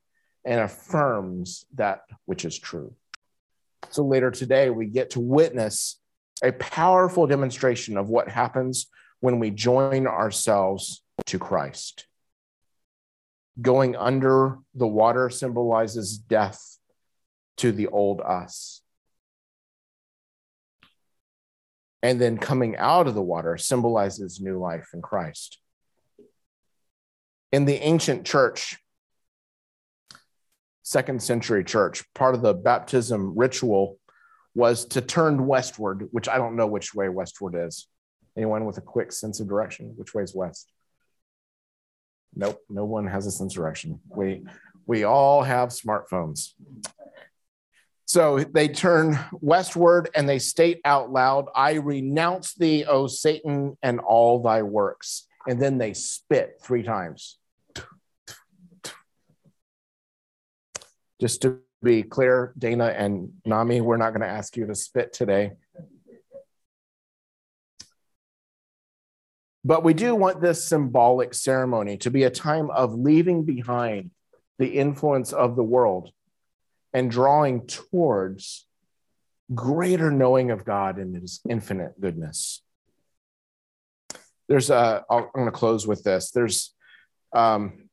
and 0.44 0.60
affirms 0.60 1.66
that 1.74 2.02
which 2.24 2.44
is 2.44 2.58
true. 2.58 2.94
So 3.90 4.04
later 4.04 4.30
today, 4.30 4.70
we 4.70 4.86
get 4.86 5.10
to 5.10 5.20
witness 5.20 5.98
a 6.42 6.52
powerful 6.52 7.26
demonstration 7.26 7.96
of 7.96 8.08
what 8.08 8.28
happens 8.28 8.86
when 9.20 9.38
we 9.38 9.50
join 9.50 10.06
ourselves 10.06 11.02
to 11.26 11.38
Christ. 11.38 12.06
Going 13.60 13.96
under 13.96 14.58
the 14.74 14.86
water 14.86 15.30
symbolizes 15.30 16.16
death 16.16 16.78
to 17.56 17.72
the 17.72 17.88
old 17.88 18.20
us. 18.20 18.82
And 22.02 22.20
then 22.20 22.38
coming 22.38 22.76
out 22.76 23.08
of 23.08 23.14
the 23.14 23.22
water 23.22 23.56
symbolizes 23.58 24.40
new 24.40 24.58
life 24.58 24.90
in 24.94 25.02
Christ. 25.02 25.58
In 27.50 27.64
the 27.64 27.82
ancient 27.84 28.24
church, 28.24 28.78
second 30.84 31.22
century 31.22 31.64
church, 31.64 32.04
part 32.14 32.34
of 32.36 32.42
the 32.42 32.54
baptism 32.54 33.36
ritual 33.36 33.98
was 34.58 34.84
to 34.86 35.00
turn 35.00 35.46
westward, 35.46 36.08
which 36.10 36.28
I 36.28 36.36
don't 36.36 36.56
know 36.56 36.66
which 36.66 36.92
way 36.92 37.08
westward 37.08 37.54
is. 37.56 37.86
Anyone 38.36 38.64
with 38.64 38.76
a 38.76 38.80
quick 38.80 39.12
sense 39.12 39.38
of 39.38 39.46
direction? 39.46 39.94
Which 39.94 40.14
way 40.14 40.24
is 40.24 40.34
west? 40.34 40.72
Nope, 42.34 42.60
no 42.68 42.84
one 42.84 43.06
has 43.06 43.24
a 43.24 43.30
sense 43.30 43.52
of 43.52 43.56
direction. 43.56 44.00
We 44.08 44.42
we 44.84 45.04
all 45.04 45.44
have 45.44 45.68
smartphones. 45.68 46.54
So 48.06 48.40
they 48.40 48.66
turn 48.66 49.16
westward 49.40 50.10
and 50.16 50.28
they 50.28 50.40
state 50.40 50.80
out 50.84 51.12
loud, 51.12 51.46
I 51.54 51.74
renounce 51.74 52.54
thee, 52.54 52.84
O 52.84 53.06
Satan, 53.06 53.78
and 53.80 54.00
all 54.00 54.42
thy 54.42 54.62
works. 54.62 55.28
And 55.46 55.62
then 55.62 55.78
they 55.78 55.92
spit 55.94 56.58
three 56.60 56.82
times. 56.82 57.38
Just 61.20 61.42
to 61.42 61.60
be 61.82 62.02
clear, 62.02 62.52
Dana 62.58 62.86
and 62.86 63.30
Nami, 63.44 63.80
we're 63.80 63.96
not 63.96 64.10
going 64.10 64.22
to 64.22 64.28
ask 64.28 64.56
you 64.56 64.66
to 64.66 64.74
spit 64.74 65.12
today. 65.12 65.52
But 69.64 69.84
we 69.84 69.94
do 69.94 70.14
want 70.14 70.40
this 70.40 70.64
symbolic 70.64 71.34
ceremony 71.34 71.98
to 71.98 72.10
be 72.10 72.24
a 72.24 72.30
time 72.30 72.70
of 72.70 72.94
leaving 72.94 73.44
behind 73.44 74.10
the 74.58 74.66
influence 74.66 75.32
of 75.32 75.56
the 75.56 75.62
world 75.62 76.10
and 76.92 77.10
drawing 77.10 77.66
towards 77.66 78.66
greater 79.54 80.10
knowing 80.10 80.50
of 80.50 80.64
God 80.64 80.98
and 80.98 81.14
his 81.14 81.40
infinite 81.48 82.00
goodness. 82.00 82.62
There's 84.48 84.70
a, 84.70 85.04
I'm 85.10 85.26
going 85.34 85.46
to 85.46 85.52
close 85.52 85.86
with 85.86 86.02
this. 86.02 86.30
There's 86.30 86.74
um, 87.32 87.88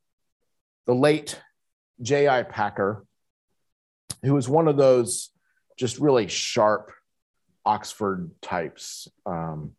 the 0.86 0.96
late 0.96 1.40
J.I. 2.02 2.44
Packer, 2.44 3.06
who 4.26 4.34
was 4.34 4.50
one 4.50 4.68
of 4.68 4.78
those 4.78 5.30
just 5.78 6.00
really 6.00 6.28
sharp 6.28 6.92
Oxford 7.66 8.32
types. 8.42 9.08
Um, 9.26 9.72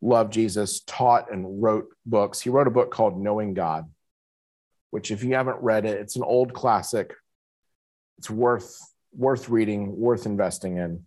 loved 0.00 0.32
Jesus, 0.32 0.80
taught 0.80 1.32
and 1.32 1.62
wrote 1.62 1.88
books. 2.06 2.40
He 2.40 2.50
wrote 2.50 2.66
a 2.66 2.70
book 2.70 2.90
called 2.90 3.20
Knowing 3.20 3.54
God, 3.54 3.90
which, 4.90 5.10
if 5.10 5.22
you 5.22 5.34
haven't 5.34 5.60
read 5.60 5.84
it, 5.84 6.00
it's 6.00 6.16
an 6.16 6.22
old 6.22 6.54
classic 6.54 7.14
it's 8.20 8.28
worth 8.28 8.78
worth 9.16 9.48
reading, 9.48 9.96
worth 9.96 10.26
investing 10.26 10.76
in. 10.76 11.06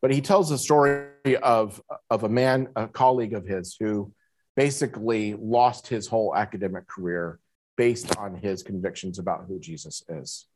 But 0.00 0.12
he 0.12 0.20
tells 0.20 0.48
the 0.48 0.56
story 0.56 1.36
of, 1.42 1.82
of 2.08 2.22
a 2.22 2.28
man, 2.28 2.68
a 2.76 2.86
colleague 2.86 3.34
of 3.34 3.44
his, 3.44 3.76
who 3.80 4.12
basically 4.54 5.34
lost 5.34 5.88
his 5.88 6.06
whole 6.06 6.36
academic 6.36 6.86
career 6.86 7.40
based 7.76 8.16
on 8.16 8.36
his 8.36 8.62
convictions 8.62 9.18
about 9.18 9.46
who 9.48 9.58
Jesus 9.58 10.04
is. 10.08 10.46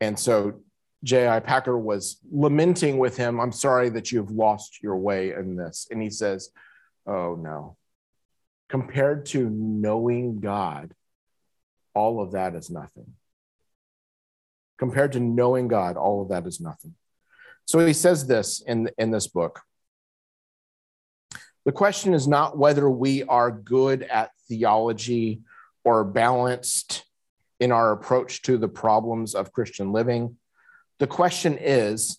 And 0.00 0.18
so 0.18 0.60
J.I. 1.04 1.40
Packer 1.40 1.78
was 1.78 2.18
lamenting 2.30 2.98
with 2.98 3.16
him, 3.16 3.38
I'm 3.38 3.52
sorry 3.52 3.90
that 3.90 4.10
you've 4.10 4.30
lost 4.30 4.82
your 4.82 4.96
way 4.96 5.32
in 5.32 5.54
this. 5.54 5.86
And 5.90 6.02
he 6.02 6.10
says, 6.10 6.50
Oh, 7.06 7.34
no. 7.34 7.76
Compared 8.70 9.26
to 9.26 9.50
knowing 9.50 10.40
God, 10.40 10.94
all 11.94 12.22
of 12.22 12.32
that 12.32 12.54
is 12.54 12.70
nothing. 12.70 13.12
Compared 14.78 15.12
to 15.12 15.20
knowing 15.20 15.68
God, 15.68 15.96
all 15.98 16.22
of 16.22 16.30
that 16.30 16.46
is 16.46 16.60
nothing. 16.60 16.94
So 17.66 17.84
he 17.84 17.92
says 17.92 18.26
this 18.26 18.62
in, 18.66 18.90
in 18.98 19.10
this 19.10 19.28
book. 19.28 19.60
The 21.64 21.72
question 21.72 22.14
is 22.14 22.26
not 22.26 22.58
whether 22.58 22.88
we 22.90 23.22
are 23.24 23.50
good 23.50 24.02
at 24.02 24.30
theology 24.48 25.42
or 25.84 26.04
balanced 26.04 27.04
in 27.60 27.72
our 27.72 27.92
approach 27.92 28.42
to 28.42 28.58
the 28.58 28.68
problems 28.68 29.34
of 29.34 29.52
Christian 29.52 29.92
living. 29.92 30.36
The 30.98 31.06
question 31.06 31.58
is 31.60 32.18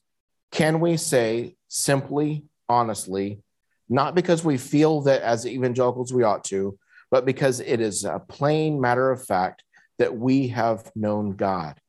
can 0.52 0.80
we 0.80 0.98
say 0.98 1.56
simply, 1.68 2.46
honestly, 2.70 3.42
not 3.90 4.16
because 4.16 4.44
we 4.44 4.58
feel 4.58 5.02
that 5.02 5.22
as 5.22 5.46
evangelicals 5.46 6.14
we 6.14 6.24
ought 6.24 6.44
to, 6.46 6.78
but 7.12 7.26
because 7.26 7.60
it 7.60 7.82
is 7.82 8.06
a 8.06 8.20
plain 8.20 8.80
matter 8.80 9.12
of 9.12 9.26
fact 9.26 9.64
that 10.00 10.18
we 10.18 10.50
have 10.50 10.92
known 10.96 11.36
God. 11.36 11.80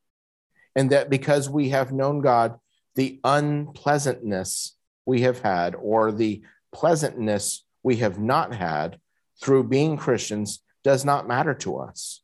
And 0.75 0.91
that 0.91 1.09
because 1.09 1.49
we 1.49 1.71
have 1.71 1.93
known 1.93 2.21
God, 2.21 2.59
the 2.97 3.21
unpleasantness 3.25 4.77
we 5.07 5.23
have 5.23 5.41
had 5.41 5.75
or 5.75 6.13
the 6.13 6.43
pleasantness 6.73 7.65
we 7.83 7.97
have 7.97 8.19
not 8.19 8.55
had 8.55 8.99
through 9.41 9.65
being 9.65 9.97
Christians 9.97 10.61
does 10.85 11.05
not 11.05 11.29
matter 11.29 11.55
to 11.55 11.79
us. 11.79 12.21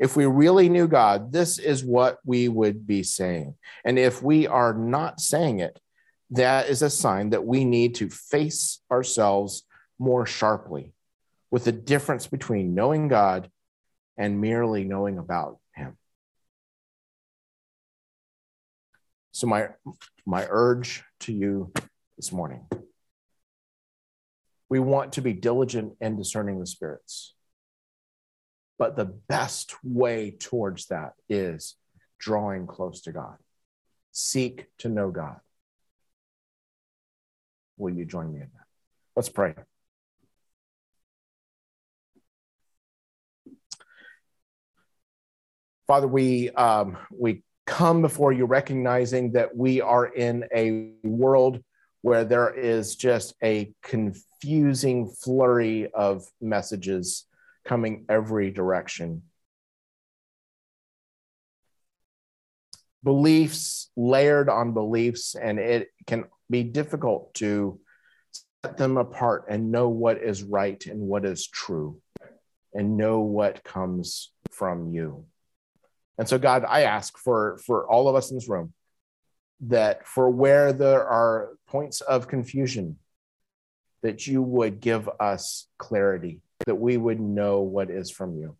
If 0.00 0.16
we 0.16 0.24
really 0.24 0.70
knew 0.70 0.88
God, 0.88 1.30
this 1.30 1.58
is 1.58 1.84
what 1.84 2.18
we 2.24 2.48
would 2.48 2.86
be 2.86 3.02
saying. 3.02 3.54
And 3.84 3.98
if 3.98 4.22
we 4.22 4.46
are 4.46 4.72
not 4.72 5.20
saying 5.20 5.60
it, 5.60 5.78
that 6.30 6.70
is 6.70 6.80
a 6.80 6.88
sign 6.88 7.30
that 7.30 7.44
we 7.44 7.66
need 7.66 7.96
to 7.96 8.08
face 8.08 8.80
ourselves 8.90 9.64
more 9.98 10.24
sharply 10.24 10.94
with 11.50 11.64
the 11.64 11.72
difference 11.72 12.26
between 12.26 12.74
knowing 12.74 13.08
God 13.08 13.50
and 14.16 14.40
merely 14.40 14.84
knowing 14.84 15.18
about 15.18 15.58
him. 15.74 15.98
So 19.32 19.46
my 19.46 19.68
my 20.24 20.46
urge 20.48 21.04
to 21.20 21.32
you 21.32 21.72
this 22.16 22.32
morning. 22.32 22.66
We 24.70 24.78
want 24.78 25.14
to 25.14 25.20
be 25.20 25.32
diligent 25.34 25.94
in 26.00 26.16
discerning 26.16 26.58
the 26.58 26.66
spirits. 26.66 27.34
But 28.80 28.96
the 28.96 29.04
best 29.04 29.74
way 29.84 30.30
towards 30.30 30.86
that 30.86 31.12
is 31.28 31.76
drawing 32.18 32.66
close 32.66 33.02
to 33.02 33.12
God. 33.12 33.36
Seek 34.10 34.68
to 34.78 34.88
know 34.88 35.10
God. 35.10 35.36
Will 37.76 37.92
you 37.92 38.06
join 38.06 38.32
me 38.32 38.40
in 38.40 38.48
that? 38.54 38.66
Let's 39.14 39.28
pray. 39.28 39.54
Father, 45.86 46.08
we 46.08 46.48
um, 46.48 46.96
we 47.10 47.42
come 47.66 48.00
before 48.00 48.32
you 48.32 48.46
recognizing 48.46 49.32
that 49.32 49.54
we 49.54 49.82
are 49.82 50.06
in 50.06 50.46
a 50.54 50.92
world 51.02 51.62
where 52.00 52.24
there 52.24 52.48
is 52.48 52.96
just 52.96 53.34
a 53.42 53.74
confusing 53.82 55.06
flurry 55.06 55.90
of 55.92 56.24
messages 56.40 57.26
coming 57.70 58.04
every 58.08 58.50
direction. 58.50 59.22
Beliefs 63.04 63.92
layered 63.96 64.48
on 64.48 64.74
beliefs, 64.74 65.36
and 65.36 65.60
it 65.60 65.86
can 66.04 66.24
be 66.50 66.64
difficult 66.64 67.32
to 67.34 67.78
set 68.64 68.76
them 68.76 68.96
apart 68.96 69.44
and 69.48 69.70
know 69.70 69.88
what 69.88 70.18
is 70.18 70.42
right 70.42 70.84
and 70.86 71.00
what 71.00 71.24
is 71.24 71.46
true, 71.46 72.00
and 72.74 72.96
know 72.96 73.20
what 73.20 73.62
comes 73.62 74.32
from 74.50 74.92
you. 74.92 75.26
And 76.18 76.28
so, 76.28 76.38
God, 76.38 76.64
I 76.66 76.82
ask 76.82 77.16
for, 77.16 77.60
for 77.64 77.88
all 77.88 78.08
of 78.08 78.16
us 78.16 78.32
in 78.32 78.36
this 78.36 78.48
room 78.48 78.72
that 79.68 80.08
for 80.08 80.28
where 80.28 80.72
there 80.72 81.06
are 81.06 81.50
points 81.68 82.00
of 82.00 82.26
confusion, 82.26 82.96
that 84.02 84.26
you 84.26 84.42
would 84.42 84.80
give 84.80 85.08
us 85.20 85.68
clarity, 85.78 86.40
that 86.66 86.74
we 86.74 86.96
would 86.96 87.20
know 87.20 87.60
what 87.60 87.90
is 87.90 88.10
from 88.10 88.36
you. 88.36 88.56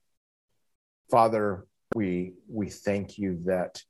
Father, 1.10 1.66
we, 1.94 2.34
we 2.48 2.68
thank 2.68 3.18
you 3.18 3.40
that 3.46 3.82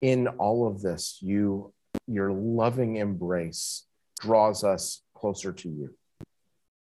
in 0.00 0.28
all 0.28 0.66
of 0.66 0.82
this, 0.82 1.18
you, 1.20 1.72
your 2.06 2.32
loving 2.32 2.96
embrace 2.96 3.86
draws 4.20 4.64
us 4.64 5.02
closer 5.14 5.52
to 5.52 5.68
you. 5.68 5.94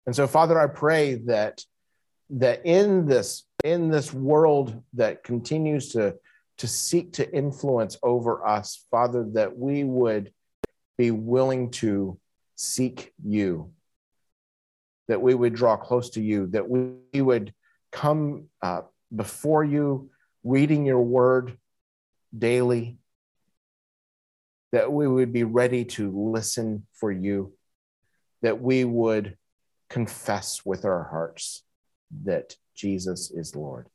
And 0.07 0.15
so, 0.15 0.27
Father, 0.27 0.61
I 0.61 0.67
pray 0.67 1.17
that, 1.27 1.63
that 2.31 2.65
in 2.65 3.07
this 3.07 3.45
in 3.65 3.89
this 3.89 4.13
world 4.13 4.83
that 4.93 5.25
continues 5.25 5.89
to, 5.93 6.15
to 6.59 6.69
seek 6.69 7.15
to 7.15 7.35
influence 7.35 7.97
over 8.03 8.47
us, 8.47 8.85
Father, 8.91 9.27
that 9.33 9.59
we 9.59 9.83
would 9.83 10.31
be 10.99 11.11
willing 11.11 11.71
to 11.71 12.19
seek 12.55 13.13
you, 13.25 13.73
that 15.09 15.21
we 15.21 15.35
would 15.35 15.55
draw 15.55 15.77
close 15.77 16.11
to 16.11 16.23
you, 16.23 16.47
that 16.49 16.69
we 16.69 17.21
would 17.21 17.53
come 17.93 18.47
uh, 18.63 18.83
before 19.15 19.65
you, 19.65 20.11
reading 20.43 20.85
your 20.85 21.01
word 21.01 21.57
daily, 22.37 22.99
that 24.73 24.93
we 24.93 25.07
would 25.07 25.33
be 25.33 25.45
ready 25.45 25.85
to 25.85 26.11
listen 26.11 26.87
for 26.95 27.13
you, 27.13 27.53
that 28.43 28.61
we 28.61 28.85
would 28.85 29.37
confess 29.89 30.65
with 30.65 30.85
our 30.85 31.05
hearts 31.05 31.63
that 32.25 32.57
Jesus 32.75 33.31
is 33.31 33.55
Lord. 33.55 33.87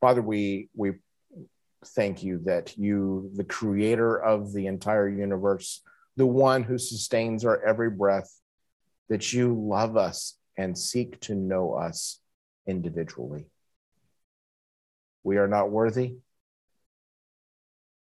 Father, 0.00 0.20
we, 0.20 0.68
we 0.74 0.94
thank 1.86 2.24
you 2.24 2.40
that 2.44 2.76
you, 2.76 3.30
the 3.34 3.44
creator 3.44 4.16
of 4.16 4.52
the 4.52 4.66
entire 4.66 5.08
universe, 5.08 5.82
the 6.16 6.26
one 6.26 6.64
who 6.64 6.78
sustains 6.78 7.44
our 7.44 7.62
every 7.64 7.90
breath, 7.90 8.41
that 9.08 9.32
you 9.32 9.54
love 9.54 9.96
us 9.96 10.38
and 10.56 10.76
seek 10.76 11.20
to 11.20 11.34
know 11.34 11.74
us 11.74 12.20
individually. 12.66 13.46
We 15.24 15.36
are 15.36 15.48
not 15.48 15.70
worthy. 15.70 16.16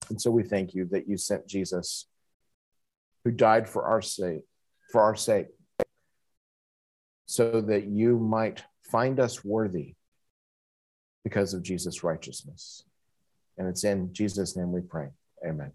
And 0.09 0.20
so 0.20 0.30
we 0.30 0.43
thank 0.43 0.74
you 0.74 0.87
that 0.93 1.09
you 1.09 1.16
sent 1.16 1.47
Jesus, 1.47 2.07
who 3.24 3.30
died 3.30 3.68
for 3.68 3.85
our 3.85 4.03
sake, 4.03 4.43
for 4.91 5.01
our 5.01 5.16
sake, 5.16 5.47
so 7.26 7.61
that 7.62 7.87
you 7.87 8.18
might 8.18 8.64
find 8.91 9.18
us 9.20 9.45
worthy 9.45 9.95
because 11.24 11.55
of 11.55 11.62
Jesus' 11.62 12.03
righteousness. 12.03 12.85
And 13.57 13.68
it's 13.68 13.85
in 13.85 14.12
Jesus' 14.12 14.57
name 14.57 14.72
we 14.72 14.80
pray. 14.80 15.09
Amen. 15.47 15.72